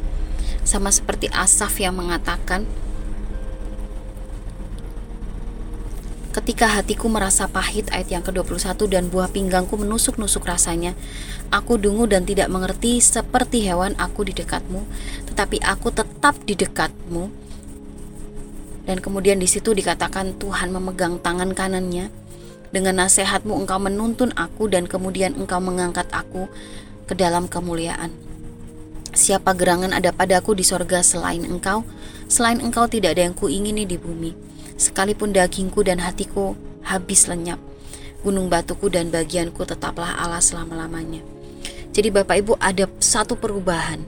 Sama 0.62 0.95
seperti 0.95 1.27
Asaf 1.35 1.75
yang 1.83 1.99
mengatakan, 1.99 2.69
Ketika 6.38 6.71
hatiku 6.71 7.11
merasa 7.11 7.51
pahit 7.51 7.91
ayat 7.91 8.14
yang 8.14 8.23
ke-21 8.23 8.79
dan 8.87 9.11
buah 9.11 9.27
pinggangku 9.27 9.75
menusuk-nusuk 9.75 10.47
rasanya, 10.47 10.95
aku 11.51 11.83
dungu 11.83 12.07
dan 12.07 12.23
tidak 12.23 12.47
mengerti 12.47 13.03
seperti 13.03 13.67
hewan 13.67 13.99
aku 13.99 14.23
di 14.23 14.38
dekatmu, 14.38 14.87
tetapi 15.27 15.59
aku 15.67 15.91
tetap 15.91 16.38
di 16.47 16.55
dekatmu. 16.55 17.27
Dan 18.87 19.03
kemudian 19.03 19.43
di 19.43 19.51
situ 19.51 19.75
dikatakan 19.75 20.38
Tuhan 20.38 20.71
memegang 20.71 21.19
tangan 21.19 21.51
kanannya. 21.59 22.28
Dengan 22.68 23.04
nasihatmu 23.04 23.54
engkau 23.64 23.81
menuntun 23.81 24.33
aku 24.37 24.68
dan 24.68 24.85
kemudian 24.85 25.37
engkau 25.37 25.61
mengangkat 25.62 26.09
aku 26.12 26.48
ke 27.09 27.16
dalam 27.16 27.48
kemuliaan. 27.48 28.12
Siapa 29.16 29.57
gerangan 29.57 29.96
ada 29.96 30.12
padaku 30.12 30.52
di 30.52 30.62
sorga 30.62 31.00
selain 31.00 31.42
engkau? 31.48 31.83
Selain 32.28 32.61
engkau 32.61 32.85
tidak 32.85 33.16
ada 33.16 33.24
yang 33.24 33.37
kuingini 33.37 33.88
di 33.88 33.96
bumi 33.96 34.48
sekalipun 34.78 35.35
dagingku 35.35 35.83
dan 35.83 35.98
hatiku 35.98 36.54
habis 36.87 37.26
lenyap, 37.26 37.59
gunung 38.22 38.46
batuku 38.46 38.87
dan 38.88 39.11
bagianku 39.11 39.66
tetaplah 39.66 40.14
Allah 40.16 40.40
selama-lamanya. 40.40 41.20
Jadi 41.90 42.09
Bapak 42.14 42.37
Ibu 42.38 42.54
ada 42.62 42.87
satu 43.02 43.35
perubahan 43.35 44.07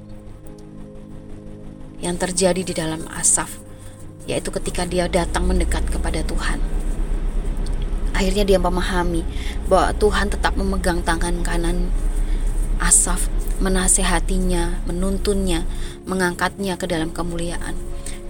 yang 2.00 2.16
terjadi 2.16 2.62
di 2.62 2.72
dalam 2.72 3.02
Asaf, 3.10 3.58
yaitu 4.30 4.54
ketika 4.54 4.86
dia 4.86 5.10
datang 5.10 5.44
mendekat 5.50 5.84
kepada 5.90 6.22
Tuhan. 6.22 6.62
Akhirnya 8.20 8.44
dia 8.44 8.60
memahami 8.60 9.24
bahwa 9.64 9.96
Tuhan 9.96 10.28
tetap 10.28 10.52
memegang 10.52 11.00
tangan 11.00 11.40
kanan 11.40 11.88
Asaf, 12.76 13.32
menasehatinya, 13.64 14.84
menuntunnya, 14.84 15.64
mengangkatnya 16.04 16.76
ke 16.76 16.84
dalam 16.84 17.16
kemuliaan. 17.16 17.76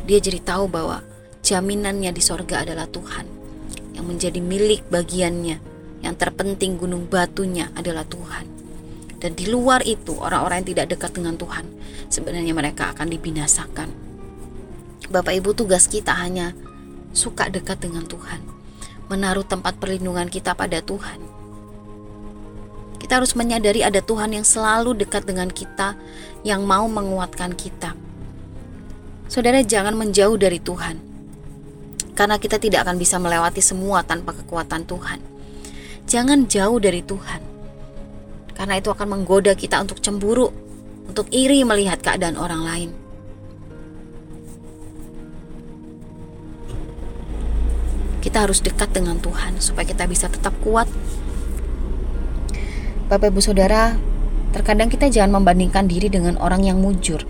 Dia 0.06 0.22
jadi 0.22 0.38
tahu 0.38 0.70
bahwa 0.70 1.02
jaminannya 1.42 2.14
di 2.14 2.22
sorga 2.22 2.62
adalah 2.62 2.86
Tuhan. 2.86 3.26
Yang 3.98 4.06
menjadi 4.06 4.38
milik 4.38 4.86
bagiannya 4.90 5.58
yang 6.06 6.14
terpenting 6.14 6.78
gunung 6.78 7.10
batunya 7.10 7.70
adalah 7.74 8.06
Tuhan. 8.06 8.46
Dan 9.18 9.34
di 9.34 9.50
luar 9.50 9.82
itu 9.82 10.14
orang-orang 10.18 10.62
yang 10.62 10.70
tidak 10.74 10.86
dekat 10.98 11.10
dengan 11.18 11.34
Tuhan 11.34 11.66
sebenarnya 12.10 12.54
mereka 12.54 12.94
akan 12.94 13.10
dibinasakan. 13.10 13.88
Bapak 15.10 15.34
Ibu 15.34 15.54
tugas 15.54 15.90
kita 15.90 16.14
hanya 16.14 16.54
suka 17.10 17.50
dekat 17.50 17.82
dengan 17.82 18.06
Tuhan 18.06 18.59
menaruh 19.10 19.44
tempat 19.44 19.76
perlindungan 19.76 20.30
kita 20.30 20.54
pada 20.54 20.78
Tuhan 20.78 21.18
kita 23.02 23.18
harus 23.18 23.34
menyadari 23.34 23.82
ada 23.82 23.98
Tuhan 23.98 24.30
yang 24.32 24.46
selalu 24.46 24.94
dekat 24.94 25.26
dengan 25.26 25.50
kita 25.50 25.98
yang 26.46 26.62
mau 26.62 26.86
menguatkan 26.86 27.52
kita 27.58 27.98
Saudara 29.30 29.62
jangan 29.62 29.94
menjauh 29.94 30.34
dari 30.38 30.58
Tuhan 30.58 31.10
karena 32.20 32.36
kita 32.36 32.60
tidak 32.60 32.84
akan 32.84 33.00
bisa 33.00 33.16
melewati 33.16 33.64
semua 33.64 34.04
tanpa 34.04 34.36
kekuatan 34.36 34.84
Tuhan. 34.84 35.24
Jangan 36.04 36.44
jauh 36.52 36.76
dari 36.76 37.00
Tuhan, 37.00 37.40
karena 38.52 38.76
itu 38.76 38.92
akan 38.92 39.08
menggoda 39.08 39.56
kita 39.56 39.80
untuk 39.80 40.04
cemburu, 40.04 40.52
untuk 41.08 41.32
iri 41.32 41.64
melihat 41.64 42.04
keadaan 42.04 42.36
orang 42.36 42.60
lain. 42.60 42.90
Kita 48.20 48.44
harus 48.44 48.60
dekat 48.60 48.92
dengan 48.92 49.16
Tuhan 49.18 49.58
supaya 49.58 49.88
kita 49.88 50.04
bisa 50.04 50.28
tetap 50.28 50.52
kuat. 50.60 50.86
Bapak, 53.08 53.32
ibu, 53.32 53.40
saudara, 53.42 53.96
terkadang 54.54 54.92
kita 54.92 55.10
jangan 55.10 55.40
membandingkan 55.40 55.88
diri 55.90 56.06
dengan 56.06 56.38
orang 56.38 56.62
yang 56.62 56.78
mujur, 56.78 57.26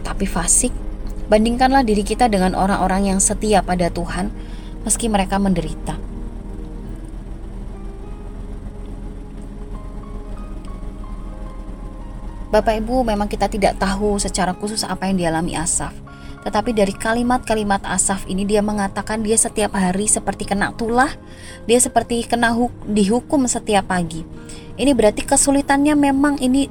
tapi 0.00 0.24
fasik 0.24 0.72
Bandingkanlah 1.26 1.82
diri 1.82 2.06
kita 2.06 2.30
dengan 2.30 2.54
orang-orang 2.54 3.10
yang 3.10 3.18
setia 3.18 3.58
pada 3.58 3.90
Tuhan, 3.90 4.30
meski 4.86 5.10
mereka 5.10 5.42
menderita. 5.42 5.98
Bapak 12.54 12.78
Ibu, 12.78 13.02
memang 13.02 13.26
kita 13.26 13.50
tidak 13.50 13.82
tahu 13.82 14.22
secara 14.22 14.54
khusus 14.54 14.86
apa 14.86 15.10
yang 15.10 15.18
dialami 15.18 15.58
Asaf. 15.58 16.05
Tetapi 16.46 16.70
dari 16.78 16.94
kalimat-kalimat 16.94 17.82
Asaf 17.82 18.22
ini 18.30 18.46
dia 18.46 18.62
mengatakan 18.62 19.18
dia 19.18 19.34
setiap 19.34 19.74
hari 19.74 20.06
seperti 20.06 20.46
kena 20.46 20.70
tulah, 20.78 21.10
dia 21.66 21.82
seperti 21.82 22.22
kena 22.22 22.54
dihukum 22.86 23.50
setiap 23.50 23.90
pagi. 23.90 24.22
Ini 24.78 24.94
berarti 24.94 25.26
kesulitannya 25.26 25.98
memang 25.98 26.38
ini 26.38 26.70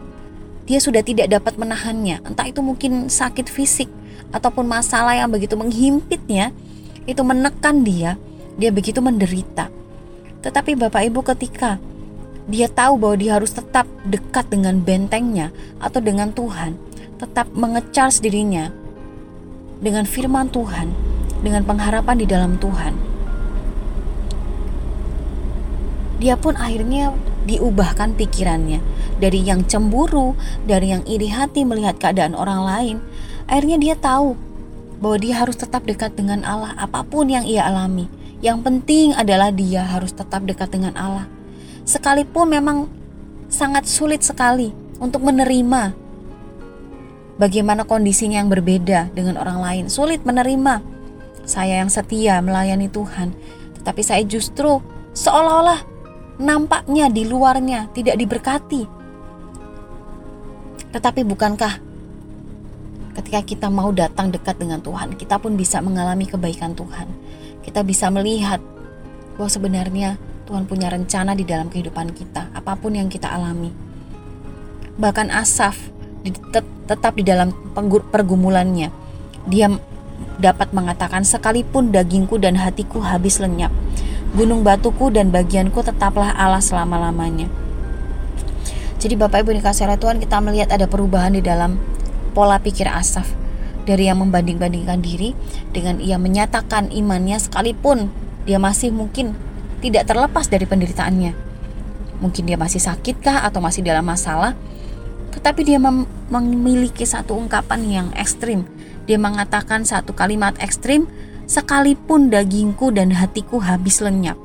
dia 0.64 0.80
sudah 0.80 1.04
tidak 1.04 1.28
dapat 1.28 1.60
menahannya. 1.60 2.24
Entah 2.24 2.48
itu 2.48 2.64
mungkin 2.64 3.12
sakit 3.12 3.52
fisik, 3.52 3.92
ataupun 4.32 4.64
masalah 4.64 5.20
yang 5.20 5.28
begitu 5.28 5.60
menghimpitnya 5.60 6.56
itu 7.04 7.20
menekan 7.28 7.84
dia, 7.84 8.16
dia 8.56 8.72
begitu 8.72 9.04
menderita. 9.04 9.68
Tetapi 10.40 10.80
Bapak 10.80 11.04
Ibu 11.12 11.20
ketika 11.36 11.84
dia 12.48 12.72
tahu 12.72 12.96
bahwa 12.96 13.20
dia 13.20 13.36
harus 13.36 13.52
tetap 13.52 13.84
dekat 14.08 14.48
dengan 14.48 14.80
bentengnya 14.80 15.52
atau 15.84 16.00
dengan 16.00 16.32
Tuhan, 16.32 16.80
tetap 17.20 17.52
mengecar 17.52 18.08
dirinya 18.24 18.85
dengan 19.86 20.10
firman 20.10 20.50
Tuhan, 20.50 20.90
dengan 21.46 21.62
pengharapan 21.62 22.18
di 22.18 22.26
dalam 22.26 22.58
Tuhan. 22.58 22.98
Dia 26.18 26.34
pun 26.42 26.58
akhirnya 26.58 27.14
diubahkan 27.46 28.18
pikirannya 28.18 28.82
dari 29.22 29.46
yang 29.46 29.70
cemburu, 29.70 30.34
dari 30.66 30.90
yang 30.90 31.06
iri 31.06 31.30
hati 31.30 31.62
melihat 31.62 32.02
keadaan 32.02 32.34
orang 32.34 32.66
lain, 32.66 32.98
Akhirnya 33.46 33.78
dia 33.78 33.94
tahu 33.94 34.34
bahwa 34.98 35.18
dia 35.22 35.38
harus 35.38 35.54
tetap 35.54 35.86
dekat 35.86 36.18
dengan 36.18 36.42
Allah 36.42 36.74
apa 36.82 37.06
pun 37.06 37.30
yang 37.30 37.46
ia 37.46 37.70
alami. 37.70 38.10
Yang 38.42 38.66
penting 38.66 39.08
adalah 39.14 39.54
dia 39.54 39.86
harus 39.86 40.12
tetap 40.14 40.46
dekat 40.50 40.74
dengan 40.74 40.98
Allah. 40.98 41.30
Sekalipun 41.86 42.50
memang 42.50 42.90
sangat 43.46 43.86
sulit 43.86 44.26
sekali 44.26 44.74
untuk 44.98 45.22
menerima 45.22 45.94
bagaimana 47.36 47.84
kondisinya 47.84 48.40
yang 48.42 48.52
berbeda 48.52 49.12
dengan 49.12 49.40
orang 49.40 49.60
lain. 49.60 49.86
Sulit 49.92 50.24
menerima 50.24 50.82
saya 51.46 51.84
yang 51.84 51.92
setia 51.92 52.42
melayani 52.42 52.90
Tuhan, 52.90 53.36
tetapi 53.82 54.02
saya 54.02 54.24
justru 54.26 54.82
seolah-olah 55.14 55.86
nampaknya 56.42 57.08
di 57.08 57.24
luarnya 57.28 57.88
tidak 57.94 58.20
diberkati. 58.20 58.84
Tetapi 60.92 61.22
bukankah 61.28 61.74
ketika 63.20 63.40
kita 63.44 63.68
mau 63.72 63.92
datang 63.92 64.32
dekat 64.32 64.60
dengan 64.60 64.80
Tuhan, 64.84 65.16
kita 65.16 65.40
pun 65.40 65.56
bisa 65.56 65.80
mengalami 65.80 66.28
kebaikan 66.28 66.76
Tuhan. 66.76 67.08
Kita 67.64 67.84
bisa 67.84 68.12
melihat 68.12 68.60
bahwa 69.36 69.50
sebenarnya 69.52 70.16
Tuhan 70.46 70.70
punya 70.70 70.88
rencana 70.94 71.34
di 71.34 71.44
dalam 71.44 71.68
kehidupan 71.68 72.14
kita, 72.14 72.54
apa 72.54 72.78
pun 72.78 72.96
yang 72.96 73.10
kita 73.10 73.28
alami. 73.28 73.74
Bahkan 74.96 75.28
Asaf 75.34 75.95
tetap 76.86 77.14
di 77.14 77.24
dalam 77.26 77.54
pergumulannya. 78.10 78.90
Dia 79.46 79.70
dapat 80.40 80.72
mengatakan 80.74 81.24
sekalipun 81.24 81.92
dagingku 81.92 82.40
dan 82.40 82.60
hatiku 82.60 83.04
habis 83.04 83.40
lenyap, 83.40 83.72
gunung 84.34 84.66
batuku 84.66 85.12
dan 85.12 85.30
bagianku 85.30 85.80
tetaplah 85.86 86.34
Allah 86.36 86.64
selama-lamanya. 86.64 87.48
Jadi 89.00 89.22
Bapak 89.22 89.46
Ibu 89.46 89.54
dikasih 89.54 89.86
oleh 89.86 90.00
Tuhan 90.02 90.18
kita 90.18 90.42
melihat 90.42 90.74
ada 90.74 90.90
perubahan 90.90 91.36
di 91.36 91.44
dalam 91.44 91.78
pola 92.34 92.58
pikir 92.58 92.90
Asaf 92.90 93.30
dari 93.86 94.10
yang 94.10 94.18
membanding-bandingkan 94.26 94.98
diri 94.98 95.38
dengan 95.70 96.02
ia 96.02 96.18
menyatakan 96.18 96.90
imannya 96.90 97.38
sekalipun 97.38 98.10
dia 98.50 98.58
masih 98.58 98.90
mungkin 98.90 99.38
tidak 99.80 100.10
terlepas 100.10 100.50
dari 100.50 100.66
penderitaannya. 100.66 101.38
Mungkin 102.18 102.44
dia 102.50 102.58
masih 102.58 102.82
sakitkah 102.82 103.46
atau 103.46 103.62
masih 103.62 103.86
dalam 103.86 104.08
masalah, 104.08 104.58
tetapi 105.36 105.62
dia 105.68 105.78
mem 105.78 106.08
memiliki 106.32 107.04
satu 107.04 107.36
ungkapan 107.36 107.82
yang 107.86 108.08
ekstrim. 108.16 108.64
Dia 109.06 109.22
mengatakan 109.22 109.86
satu 109.86 110.16
kalimat 110.18 110.58
ekstrim, 110.58 111.06
sekalipun 111.46 112.34
dagingku 112.34 112.90
dan 112.90 113.14
hatiku 113.14 113.62
habis 113.62 114.02
lenyap, 114.02 114.40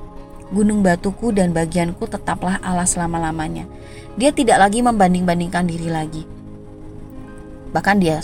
gunung 0.53 0.85
batuku 0.85 1.33
dan 1.33 1.57
bagianku 1.57 2.05
tetaplah 2.05 2.61
Allah 2.61 2.85
selama-lamanya. 2.85 3.65
Dia 4.21 4.35
tidak 4.35 4.61
lagi 4.61 4.85
membanding-bandingkan 4.85 5.65
diri 5.65 5.89
lagi 5.89 6.41
Bahkan 7.71 7.97
dia 8.03 8.19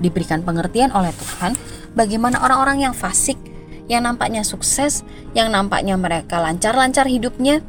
diberikan 0.00 0.44
pengertian 0.44 0.92
oleh 0.92 1.12
Tuhan 1.12 1.56
bagaimana 1.96 2.40
orang-orang 2.44 2.88
yang 2.88 2.94
fasik, 2.96 3.36
yang 3.88 4.04
nampaknya 4.04 4.44
sukses, 4.44 5.04
yang 5.32 5.52
nampaknya 5.52 5.96
mereka 5.96 6.40
lancar-lancar 6.40 7.08
hidupnya, 7.08 7.60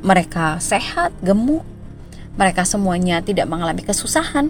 mereka 0.00 0.60
sehat, 0.60 1.12
gemuk, 1.20 1.64
mereka 2.40 2.64
semuanya 2.64 3.20
tidak 3.20 3.44
mengalami 3.52 3.84
kesusahan. 3.84 4.48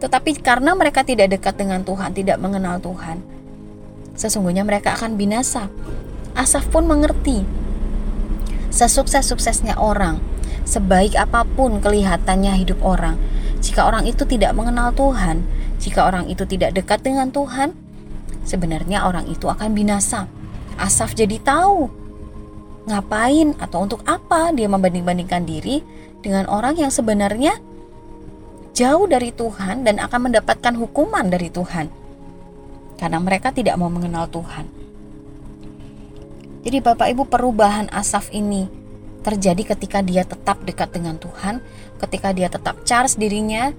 Tetapi 0.00 0.40
karena 0.40 0.72
mereka 0.72 1.04
tidak 1.04 1.36
dekat 1.36 1.60
dengan 1.60 1.84
Tuhan, 1.84 2.16
tidak 2.16 2.40
mengenal 2.40 2.80
Tuhan, 2.80 3.20
sesungguhnya 4.16 4.64
mereka 4.64 4.96
akan 4.96 5.20
binasa. 5.20 5.68
Asaf 6.36 6.68
pun 6.68 6.84
mengerti 6.84 7.44
sesukses-suksesnya 8.68 9.80
orang, 9.80 10.20
sebaik 10.68 11.16
apa 11.16 11.48
pun 11.48 11.80
kelihatannya 11.80 12.60
hidup 12.60 12.76
orang, 12.84 13.16
jika 13.64 13.88
orang 13.88 14.04
itu 14.04 14.28
tidak 14.28 14.52
mengenal 14.52 14.92
Tuhan, 14.92 15.48
jika 15.80 16.04
orang 16.04 16.28
itu 16.28 16.44
tidak 16.44 16.76
dekat 16.76 17.00
dengan 17.00 17.32
Tuhan, 17.32 17.72
sebenarnya 18.44 19.08
orang 19.08 19.24
itu 19.32 19.48
akan 19.48 19.72
binasa. 19.72 20.28
Asaf 20.76 21.16
jadi 21.16 21.40
tahu 21.40 21.88
ngapain 22.86 23.56
atau 23.58 23.82
untuk 23.82 24.04
apa 24.04 24.52
dia 24.52 24.68
membanding-bandingkan 24.68 25.42
diri 25.48 25.80
dengan 26.26 26.50
orang 26.50 26.74
yang 26.74 26.90
sebenarnya 26.90 27.54
jauh 28.74 29.06
dari 29.06 29.30
Tuhan 29.30 29.86
dan 29.86 30.02
akan 30.02 30.26
mendapatkan 30.26 30.74
hukuman 30.74 31.30
dari 31.30 31.54
Tuhan. 31.54 31.86
Karena 32.98 33.22
mereka 33.22 33.54
tidak 33.54 33.78
mau 33.78 33.86
mengenal 33.86 34.26
Tuhan. 34.26 34.66
Jadi 36.66 36.82
Bapak 36.82 37.06
Ibu 37.14 37.30
perubahan 37.30 37.86
Asaf 37.94 38.34
ini 38.34 38.66
terjadi 39.22 39.78
ketika 39.78 40.02
dia 40.02 40.26
tetap 40.26 40.66
dekat 40.66 40.90
dengan 40.90 41.14
Tuhan, 41.14 41.62
ketika 42.02 42.34
dia 42.34 42.50
tetap 42.50 42.82
charge 42.82 43.14
dirinya 43.14 43.70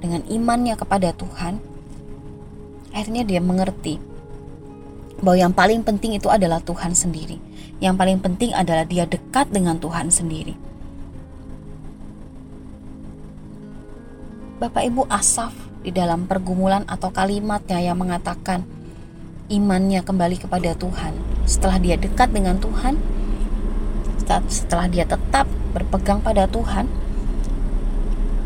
dengan 0.00 0.24
imannya 0.24 0.72
kepada 0.80 1.12
Tuhan. 1.12 1.60
Akhirnya 2.96 3.28
dia 3.28 3.44
mengerti 3.44 4.00
bahwa 5.20 5.36
yang 5.36 5.52
paling 5.52 5.84
penting 5.84 6.16
itu 6.16 6.32
adalah 6.32 6.64
Tuhan 6.64 6.96
sendiri. 6.96 7.49
Yang 7.80 7.94
paling 7.96 8.18
penting 8.20 8.50
adalah 8.52 8.84
dia 8.84 9.08
dekat 9.08 9.48
dengan 9.48 9.80
Tuhan 9.80 10.12
sendiri. 10.12 10.52
Bapak 14.60 14.84
Ibu 14.84 15.08
Asaf 15.08 15.56
di 15.80 15.88
dalam 15.88 16.28
pergumulan 16.28 16.84
atau 16.84 17.08
kalimatnya 17.08 17.80
yang 17.80 17.96
mengatakan 17.96 18.68
imannya 19.48 20.04
kembali 20.04 20.36
kepada 20.36 20.76
Tuhan. 20.76 21.16
Setelah 21.48 21.80
dia 21.80 21.96
dekat 21.96 22.28
dengan 22.36 22.60
Tuhan, 22.60 23.00
setelah 24.52 24.86
dia 24.92 25.08
tetap 25.08 25.48
berpegang 25.72 26.20
pada 26.20 26.44
Tuhan, 26.44 26.84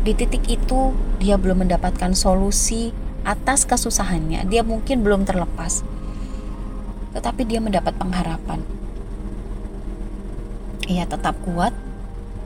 di 0.07 0.15
titik 0.15 0.47
itu 0.47 0.95
dia 1.19 1.35
belum 1.35 1.67
mendapatkan 1.67 2.15
solusi 2.15 2.95
atas 3.27 3.67
kesusahannya. 3.67 4.47
Dia 4.47 4.63
mungkin 4.63 5.03
belum 5.03 5.27
terlepas 5.27 5.83
tetapi 7.15 7.47
dia 7.47 7.63
mendapat 7.63 7.95
pengharapan. 7.95 8.59
Ia 10.85 11.09
tetap 11.09 11.33
kuat 11.41 11.73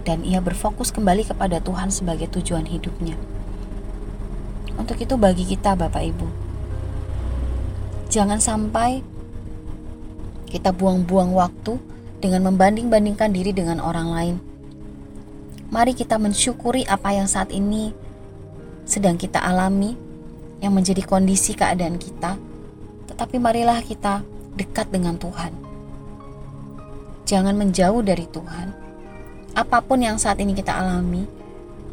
dan 0.08 0.24
ia 0.24 0.40
berfokus 0.40 0.96
kembali 0.96 1.28
kepada 1.28 1.60
Tuhan 1.60 1.92
sebagai 1.92 2.32
tujuan 2.32 2.66
hidupnya. 2.66 3.20
Untuk 4.80 4.96
itu 4.96 5.20
bagi 5.20 5.44
kita 5.44 5.76
Bapak 5.76 6.04
Ibu, 6.08 6.28
jangan 8.08 8.40
sampai 8.40 9.04
kita 10.48 10.72
buang-buang 10.72 11.36
waktu 11.36 11.78
dengan 12.24 12.48
membanding-bandingkan 12.48 13.30
diri 13.36 13.52
dengan 13.52 13.84
orang 13.84 14.10
lain. 14.10 14.36
Mari 15.70 15.94
kita 15.94 16.18
mensyukuri 16.18 16.88
apa 16.88 17.14
yang 17.14 17.30
saat 17.30 17.54
ini 17.54 17.94
sedang 18.90 19.22
kita 19.22 19.38
alami, 19.38 19.94
yang 20.66 20.74
menjadi 20.74 21.06
kondisi 21.06 21.54
keadaan 21.54 22.02
kita. 22.02 22.36
Tetapi 23.06 23.38
marilah 23.38 23.86
kita 23.86 24.26
dekat 24.58 24.90
dengan 24.90 25.22
Tuhan. 25.22 25.69
Jangan 27.30 27.54
menjauh 27.54 28.02
dari 28.02 28.26
Tuhan. 28.26 28.74
Apa 29.54 29.86
pun 29.86 30.02
yang 30.02 30.18
saat 30.18 30.42
ini 30.42 30.58
kita 30.58 30.74
alami, 30.74 31.30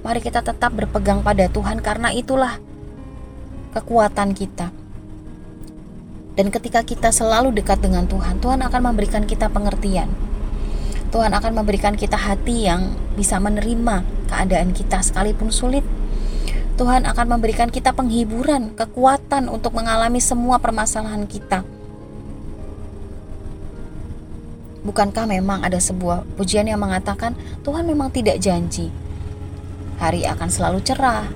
mari 0.00 0.24
kita 0.24 0.40
tetap 0.40 0.72
berpegang 0.72 1.20
pada 1.20 1.44
Tuhan 1.52 1.84
karena 1.84 2.08
itulah 2.08 2.56
kekuatan 3.76 4.32
kita. 4.32 4.72
Dan 6.40 6.48
ketika 6.48 6.80
kita 6.80 7.12
selalu 7.12 7.52
dekat 7.52 7.84
dengan 7.84 8.08
Tuhan, 8.08 8.40
Tuhan 8.40 8.64
akan 8.64 8.80
memberikan 8.80 9.28
kita 9.28 9.52
pengertian. 9.52 10.08
Tuhan 11.12 11.28
akan 11.36 11.52
memberikan 11.52 12.00
kita 12.00 12.16
hati 12.16 12.72
yang 12.72 12.96
bisa 13.12 13.36
menerima 13.36 14.08
keadaan 14.32 14.72
kita 14.72 15.04
sekalipun 15.04 15.52
sulit. 15.52 15.84
Tuhan 16.80 17.04
akan 17.04 17.36
memberikan 17.36 17.68
kita 17.68 17.92
penghiburan, 17.92 18.72
kekuatan 18.72 19.52
untuk 19.52 19.76
mengalami 19.76 20.16
semua 20.16 20.56
permasalahan 20.56 21.28
kita 21.28 21.75
Bukankah 24.86 25.26
memang 25.26 25.66
ada 25.66 25.82
sebuah 25.82 26.22
pujian 26.38 26.70
yang 26.70 26.78
mengatakan 26.78 27.34
Tuhan 27.66 27.82
memang 27.90 28.14
tidak 28.14 28.38
janji 28.38 28.86
hari 29.96 30.28
akan 30.28 30.48
selalu 30.48 30.78
cerah, 30.84 31.26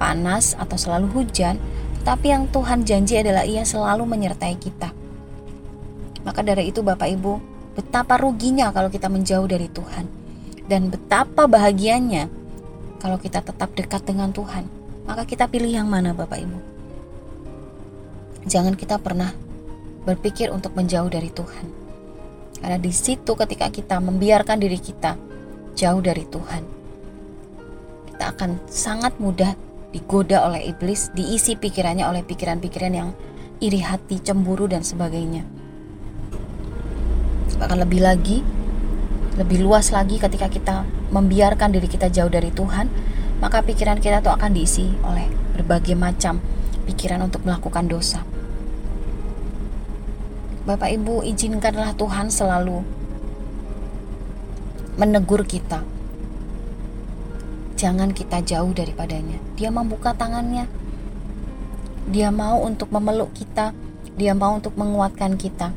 panas 0.00 0.56
atau 0.56 0.76
selalu 0.76 1.12
hujan, 1.12 1.60
tetapi 2.00 2.26
yang 2.32 2.44
Tuhan 2.48 2.84
janji 2.88 3.20
adalah 3.20 3.44
Ia 3.44 3.64
selalu 3.64 4.08
menyertai 4.08 4.56
kita. 4.56 4.90
Maka 6.24 6.40
dari 6.44 6.72
itu 6.72 6.80
Bapak 6.80 7.08
Ibu, 7.08 7.32
betapa 7.76 8.18
ruginya 8.18 8.72
kalau 8.74 8.90
kita 8.90 9.06
menjauh 9.06 9.46
dari 9.46 9.68
Tuhan 9.70 10.04
dan 10.66 10.92
betapa 10.92 11.46
bahagianya 11.48 12.28
kalau 12.98 13.16
kita 13.16 13.40
tetap 13.40 13.72
dekat 13.78 14.02
dengan 14.04 14.34
Tuhan. 14.34 14.66
Maka 15.08 15.24
kita 15.24 15.48
pilih 15.48 15.72
yang 15.72 15.88
mana 15.88 16.12
Bapak 16.12 16.36
Ibu? 16.36 16.58
Jangan 18.44 18.76
kita 18.76 19.00
pernah 19.00 19.32
berpikir 20.04 20.52
untuk 20.52 20.76
menjauh 20.76 21.08
dari 21.08 21.32
Tuhan. 21.32 21.87
Karena 22.58 22.78
di 22.78 22.90
situ 22.90 23.38
ketika 23.38 23.70
kita 23.70 24.02
membiarkan 24.02 24.58
diri 24.58 24.78
kita 24.82 25.14
jauh 25.78 26.02
dari 26.02 26.26
Tuhan, 26.26 26.62
kita 28.14 28.24
akan 28.34 28.50
sangat 28.66 29.14
mudah 29.22 29.54
digoda 29.94 30.44
oleh 30.44 30.68
iblis, 30.68 31.08
diisi 31.14 31.54
pikirannya 31.54 32.04
oleh 32.04 32.26
pikiran-pikiran 32.26 32.92
yang 32.92 33.14
iri 33.62 33.80
hati, 33.82 34.18
cemburu 34.20 34.66
dan 34.66 34.82
sebagainya. 34.82 35.46
Bahkan 37.58 37.78
lebih 37.82 38.02
lagi, 38.02 38.38
lebih 39.34 39.62
luas 39.62 39.90
lagi 39.90 40.18
ketika 40.18 40.46
kita 40.46 40.86
membiarkan 41.10 41.74
diri 41.74 41.90
kita 41.90 42.06
jauh 42.10 42.30
dari 42.30 42.54
Tuhan, 42.54 42.86
maka 43.42 43.62
pikiran 43.62 43.98
kita 43.98 44.22
tuh 44.22 44.34
akan 44.34 44.50
diisi 44.54 44.86
oleh 45.06 45.26
berbagai 45.58 45.98
macam 45.98 46.38
pikiran 46.86 47.22
untuk 47.22 47.42
melakukan 47.42 47.86
dosa. 47.90 48.22
Bapak 50.68 50.92
Ibu, 50.92 51.24
izinkanlah 51.24 51.96
Tuhan 51.96 52.28
selalu 52.28 52.84
menegur 55.00 55.40
kita. 55.48 55.80
Jangan 57.72 58.12
kita 58.12 58.44
jauh 58.44 58.76
daripadanya. 58.76 59.40
Dia 59.56 59.72
membuka 59.72 60.12
tangannya. 60.12 60.68
Dia 62.12 62.28
mau 62.28 62.60
untuk 62.60 62.92
memeluk 62.92 63.32
kita. 63.32 63.72
Dia 64.20 64.36
mau 64.36 64.60
untuk 64.60 64.76
menguatkan 64.76 65.40
kita. 65.40 65.72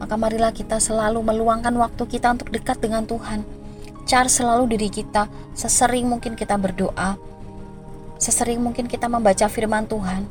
Maka 0.00 0.16
marilah 0.16 0.56
kita 0.56 0.80
selalu 0.80 1.20
meluangkan 1.20 1.76
waktu 1.76 2.08
kita 2.08 2.40
untuk 2.40 2.48
dekat 2.48 2.80
dengan 2.80 3.04
Tuhan. 3.04 3.44
Cari 4.08 4.32
selalu 4.32 4.80
diri 4.80 4.88
kita, 4.88 5.28
sesering 5.52 6.08
mungkin 6.08 6.40
kita 6.40 6.56
berdoa, 6.56 7.20
sesering 8.16 8.64
mungkin 8.64 8.88
kita 8.88 9.12
membaca 9.12 9.44
firman 9.50 9.84
Tuhan, 9.84 10.24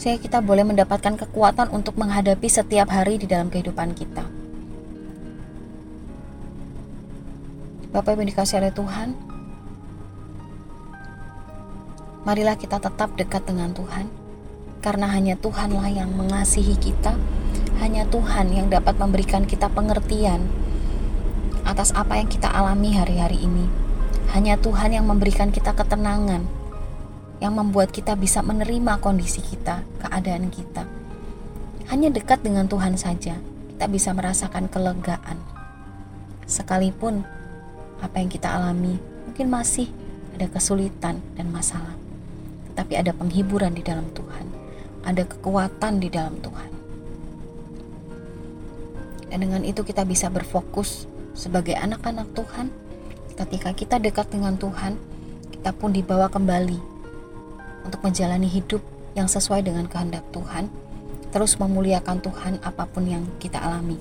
sehingga 0.00 0.24
kita 0.24 0.38
boleh 0.40 0.64
mendapatkan 0.64 1.12
kekuatan 1.20 1.68
untuk 1.76 2.00
menghadapi 2.00 2.48
setiap 2.48 2.88
hari 2.88 3.20
di 3.20 3.28
dalam 3.28 3.52
kehidupan 3.52 3.92
kita. 3.92 4.24
Bapak 7.92 8.16
Ibu 8.16 8.24
dikasih 8.32 8.64
oleh 8.64 8.72
Tuhan, 8.72 9.12
marilah 12.24 12.56
kita 12.56 12.80
tetap 12.80 13.12
dekat 13.20 13.44
dengan 13.44 13.76
Tuhan, 13.76 14.08
karena 14.80 15.12
hanya 15.12 15.36
Tuhanlah 15.36 15.92
yang 15.92 16.08
mengasihi 16.16 16.80
kita, 16.80 17.12
hanya 17.84 18.08
Tuhan 18.08 18.56
yang 18.56 18.72
dapat 18.72 18.96
memberikan 18.96 19.44
kita 19.44 19.68
pengertian 19.68 20.48
atas 21.68 21.92
apa 21.92 22.16
yang 22.16 22.30
kita 22.32 22.48
alami 22.48 22.96
hari-hari 22.96 23.36
ini. 23.44 23.68
Hanya 24.32 24.56
Tuhan 24.56 24.96
yang 24.96 25.04
memberikan 25.04 25.52
kita 25.52 25.76
ketenangan, 25.76 26.46
yang 27.40 27.56
membuat 27.56 27.88
kita 27.90 28.12
bisa 28.14 28.44
menerima 28.44 29.00
kondisi 29.00 29.40
kita, 29.40 29.80
keadaan 30.04 30.52
kita. 30.52 30.84
Hanya 31.88 32.12
dekat 32.12 32.44
dengan 32.44 32.68
Tuhan 32.68 33.00
saja, 33.00 33.40
kita 33.74 33.84
bisa 33.88 34.12
merasakan 34.12 34.68
kelegaan. 34.68 35.40
Sekalipun 36.44 37.24
apa 38.04 38.20
yang 38.20 38.28
kita 38.28 38.52
alami 38.52 39.00
mungkin 39.24 39.48
masih 39.48 39.88
ada 40.36 40.46
kesulitan 40.52 41.24
dan 41.34 41.48
masalah, 41.48 41.96
tetapi 42.70 43.00
ada 43.00 43.16
penghiburan 43.16 43.72
di 43.72 43.80
dalam 43.80 44.04
Tuhan, 44.12 44.46
ada 45.08 45.24
kekuatan 45.24 45.96
di 45.98 46.12
dalam 46.12 46.36
Tuhan. 46.44 46.70
Dan 49.32 49.48
dengan 49.48 49.62
itu 49.64 49.80
kita 49.80 50.04
bisa 50.04 50.28
berfokus 50.28 51.08
sebagai 51.32 51.72
anak-anak 51.78 52.28
Tuhan. 52.36 52.68
Ketika 53.38 53.72
kita 53.72 53.96
dekat 53.96 54.28
dengan 54.28 54.58
Tuhan, 54.60 54.98
kita 55.54 55.72
pun 55.72 55.94
dibawa 55.94 56.28
kembali 56.28 56.89
untuk 57.84 58.00
menjalani 58.04 58.46
hidup 58.46 58.82
yang 59.16 59.26
sesuai 59.26 59.66
dengan 59.66 59.86
kehendak 59.86 60.22
Tuhan, 60.30 60.70
terus 61.30 61.58
memuliakan 61.58 62.18
Tuhan 62.22 62.52
apa 62.62 62.86
pun 62.86 63.06
yang 63.06 63.24
kita 63.42 63.58
alami. 63.58 63.98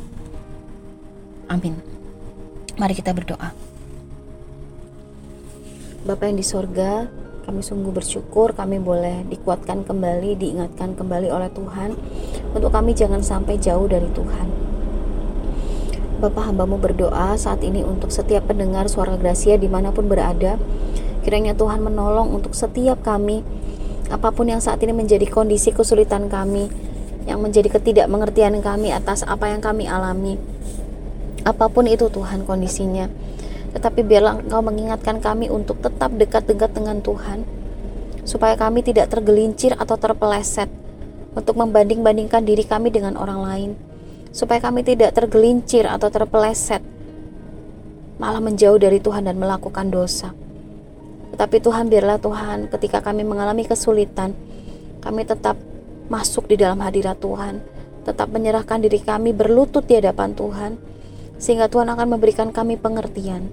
Amin. 1.50 1.78
Mari 2.78 2.94
kita 2.94 3.12
berdoa. 3.12 3.52
Bapa 6.06 6.32
yang 6.32 6.40
di 6.40 6.46
sorga, 6.48 7.12
kami 7.50 7.66
sungguh 7.66 7.90
bersyukur 7.90 8.54
kami 8.54 8.78
boleh 8.78 9.26
dikuatkan 9.26 9.82
kembali, 9.82 10.38
diingatkan 10.38 10.94
kembali 10.94 11.34
oleh 11.34 11.50
Tuhan 11.50 11.98
untuk 12.54 12.70
kami 12.70 12.94
jangan 12.94 13.26
sampai 13.26 13.58
jauh 13.58 13.90
dari 13.90 14.06
Tuhan. 14.14 14.48
Bapak 16.20 16.52
hambamu 16.52 16.78
berdoa 16.78 17.34
saat 17.40 17.66
ini 17.66 17.82
untuk 17.82 18.12
setiap 18.12 18.46
pendengar 18.52 18.86
suara 18.86 19.16
Gracia 19.16 19.56
di 19.56 19.66
mana 19.66 19.90
pun 19.90 20.06
berada. 20.06 20.62
Kiranya 21.24 21.54
Tuhan 21.56 21.84
menolong 21.84 22.32
untuk 22.32 22.56
setiap 22.56 23.04
kami 23.04 23.44
apa 24.10 24.34
pun 24.34 24.50
yang 24.50 24.58
saat 24.58 24.82
ini 24.82 24.90
menjadi 24.90 25.30
kondisi 25.30 25.70
kesulitan 25.70 26.34
kami, 26.34 26.66
yang 27.30 27.46
menjadi 27.46 27.70
ketidakmengertian 27.78 28.58
kami 28.58 28.90
atas 28.90 29.22
apa 29.22 29.54
yang 29.54 29.62
kami 29.62 29.86
alami. 29.86 30.42
Apa 31.46 31.70
pun 31.70 31.86
itu 31.86 32.10
Tuhan 32.10 32.42
kondisinya. 32.44 33.06
Tetapi 33.70 34.02
biarlah 34.02 34.42
Engkau 34.42 34.66
mengingatkan 34.66 35.22
kami 35.22 35.46
untuk 35.54 35.78
tetap 35.86 36.10
dekat-dekat 36.18 36.74
dengan 36.74 37.06
Tuhan. 37.06 37.46
Supaya 38.26 38.58
kami 38.58 38.82
tidak 38.82 39.14
tergelincir 39.14 39.78
atau 39.78 39.94
terpeleset 39.94 40.74
untuk 41.38 41.54
membanding-bandingkan 41.62 42.42
diri 42.42 42.66
kami 42.66 42.90
dengan 42.90 43.14
orang 43.14 43.46
lain. 43.46 43.70
Supaya 44.34 44.58
kami 44.58 44.82
tidak 44.82 45.14
tergelincir 45.14 45.86
atau 45.86 46.10
terpeleset 46.10 46.82
malah 48.20 48.42
menjauh 48.42 48.82
dari 48.82 49.00
Tuhan 49.00 49.30
dan 49.30 49.38
melakukan 49.38 49.94
dosa. 49.94 50.36
Tetapi 51.40 51.64
Tuhan 51.64 51.88
biarlah 51.88 52.20
Tuhan 52.20 52.68
ketika 52.68 53.00
kami 53.00 53.24
mengalami 53.24 53.64
kesulitan, 53.64 54.36
kami 55.00 55.24
tetap 55.24 55.56
masuk 56.12 56.52
di 56.52 56.60
dalam 56.60 56.84
hadirat 56.84 57.16
Tuhan, 57.24 57.64
tetap 58.04 58.28
menyerahkan 58.28 58.84
diri 58.84 59.00
kami 59.00 59.32
berlutut 59.32 59.88
di 59.88 59.96
hadapan 59.96 60.36
Tuhan, 60.36 60.76
sehingga 61.40 61.72
Tuhan 61.72 61.88
akan 61.96 62.20
memberikan 62.20 62.52
kami 62.52 62.76
pengertian, 62.76 63.48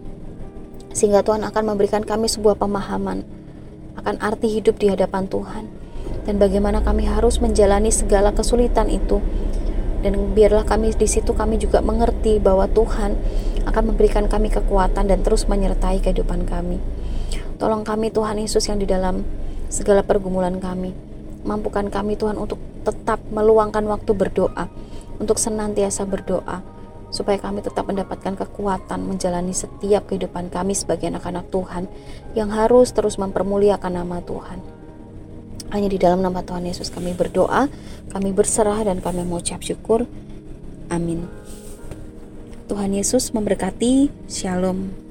sehingga 0.90 1.22
Tuhan 1.22 1.46
akan 1.46 1.62
memberikan 1.62 2.02
kami 2.02 2.26
sebuah 2.26 2.58
pemahaman 2.58 3.22
akan 4.02 4.18
arti 4.18 4.50
hidup 4.50 4.82
di 4.82 4.90
hadapan 4.90 5.30
Tuhan. 5.30 5.70
Dan 6.26 6.42
bagaimana 6.42 6.82
kami 6.82 7.06
harus 7.06 7.38
menjalani 7.38 7.94
segala 7.94 8.34
kesulitan 8.34 8.90
itu. 8.90 9.22
Dan 10.02 10.34
biarlah 10.34 10.66
kami 10.66 10.90
di 10.90 11.06
situ 11.06 11.38
kami 11.38 11.62
juga 11.62 11.78
mengerti 11.86 12.42
bahwa 12.42 12.66
Tuhan 12.66 13.14
akan 13.62 13.82
memberikan 13.94 14.26
kami 14.26 14.50
kekuatan 14.50 15.06
dan 15.06 15.22
terus 15.22 15.46
menyertai 15.46 16.02
kehidupan 16.02 16.50
kami. 16.50 16.82
Tolong 17.56 17.82
kami 17.88 18.12
Tuhan 18.12 18.36
Yesus 18.36 18.68
yang 18.68 18.76
di 18.76 18.84
dalam 18.84 19.24
segala 19.72 20.04
pergumulan 20.04 20.60
kami. 20.60 20.92
Mampukan 21.46 21.88
kami 21.88 22.18
Tuhan 22.20 22.36
untuk 22.36 22.60
tetap 22.84 23.22
meluangkan 23.32 23.82
waktu 23.88 24.12
berdoa, 24.12 24.68
untuk 25.16 25.40
senantiasa 25.40 26.04
berdoa, 26.04 26.60
supaya 27.08 27.40
kami 27.40 27.64
tetap 27.64 27.88
mendapatkan 27.88 28.36
kekuatan 28.36 29.00
menjalani 29.08 29.56
setiap 29.56 30.10
kehidupan 30.10 30.52
kami 30.52 30.76
sebagai 30.76 31.08
anak-anak 31.08 31.48
Tuhan 31.48 31.88
yang 32.36 32.52
harus 32.52 32.92
terus 32.92 33.16
mempermuliakan 33.16 33.92
nama 34.04 34.20
Tuhan. 34.20 34.58
Hanya 35.72 35.88
di 35.90 35.98
dalam 35.98 36.22
nama 36.22 36.44
Tuhan 36.46 36.62
Yesus 36.66 36.92
kami 36.94 37.16
berdoa, 37.16 37.66
kami 38.12 38.30
berserah 38.30 38.86
dan 38.86 39.02
kami 39.02 39.26
mengucap 39.26 39.64
syukur. 39.64 40.06
Amin. 40.92 41.26
Tuhan 42.66 42.94
Yesus 42.94 43.34
memberkati. 43.34 44.10
Shalom. 44.26 45.05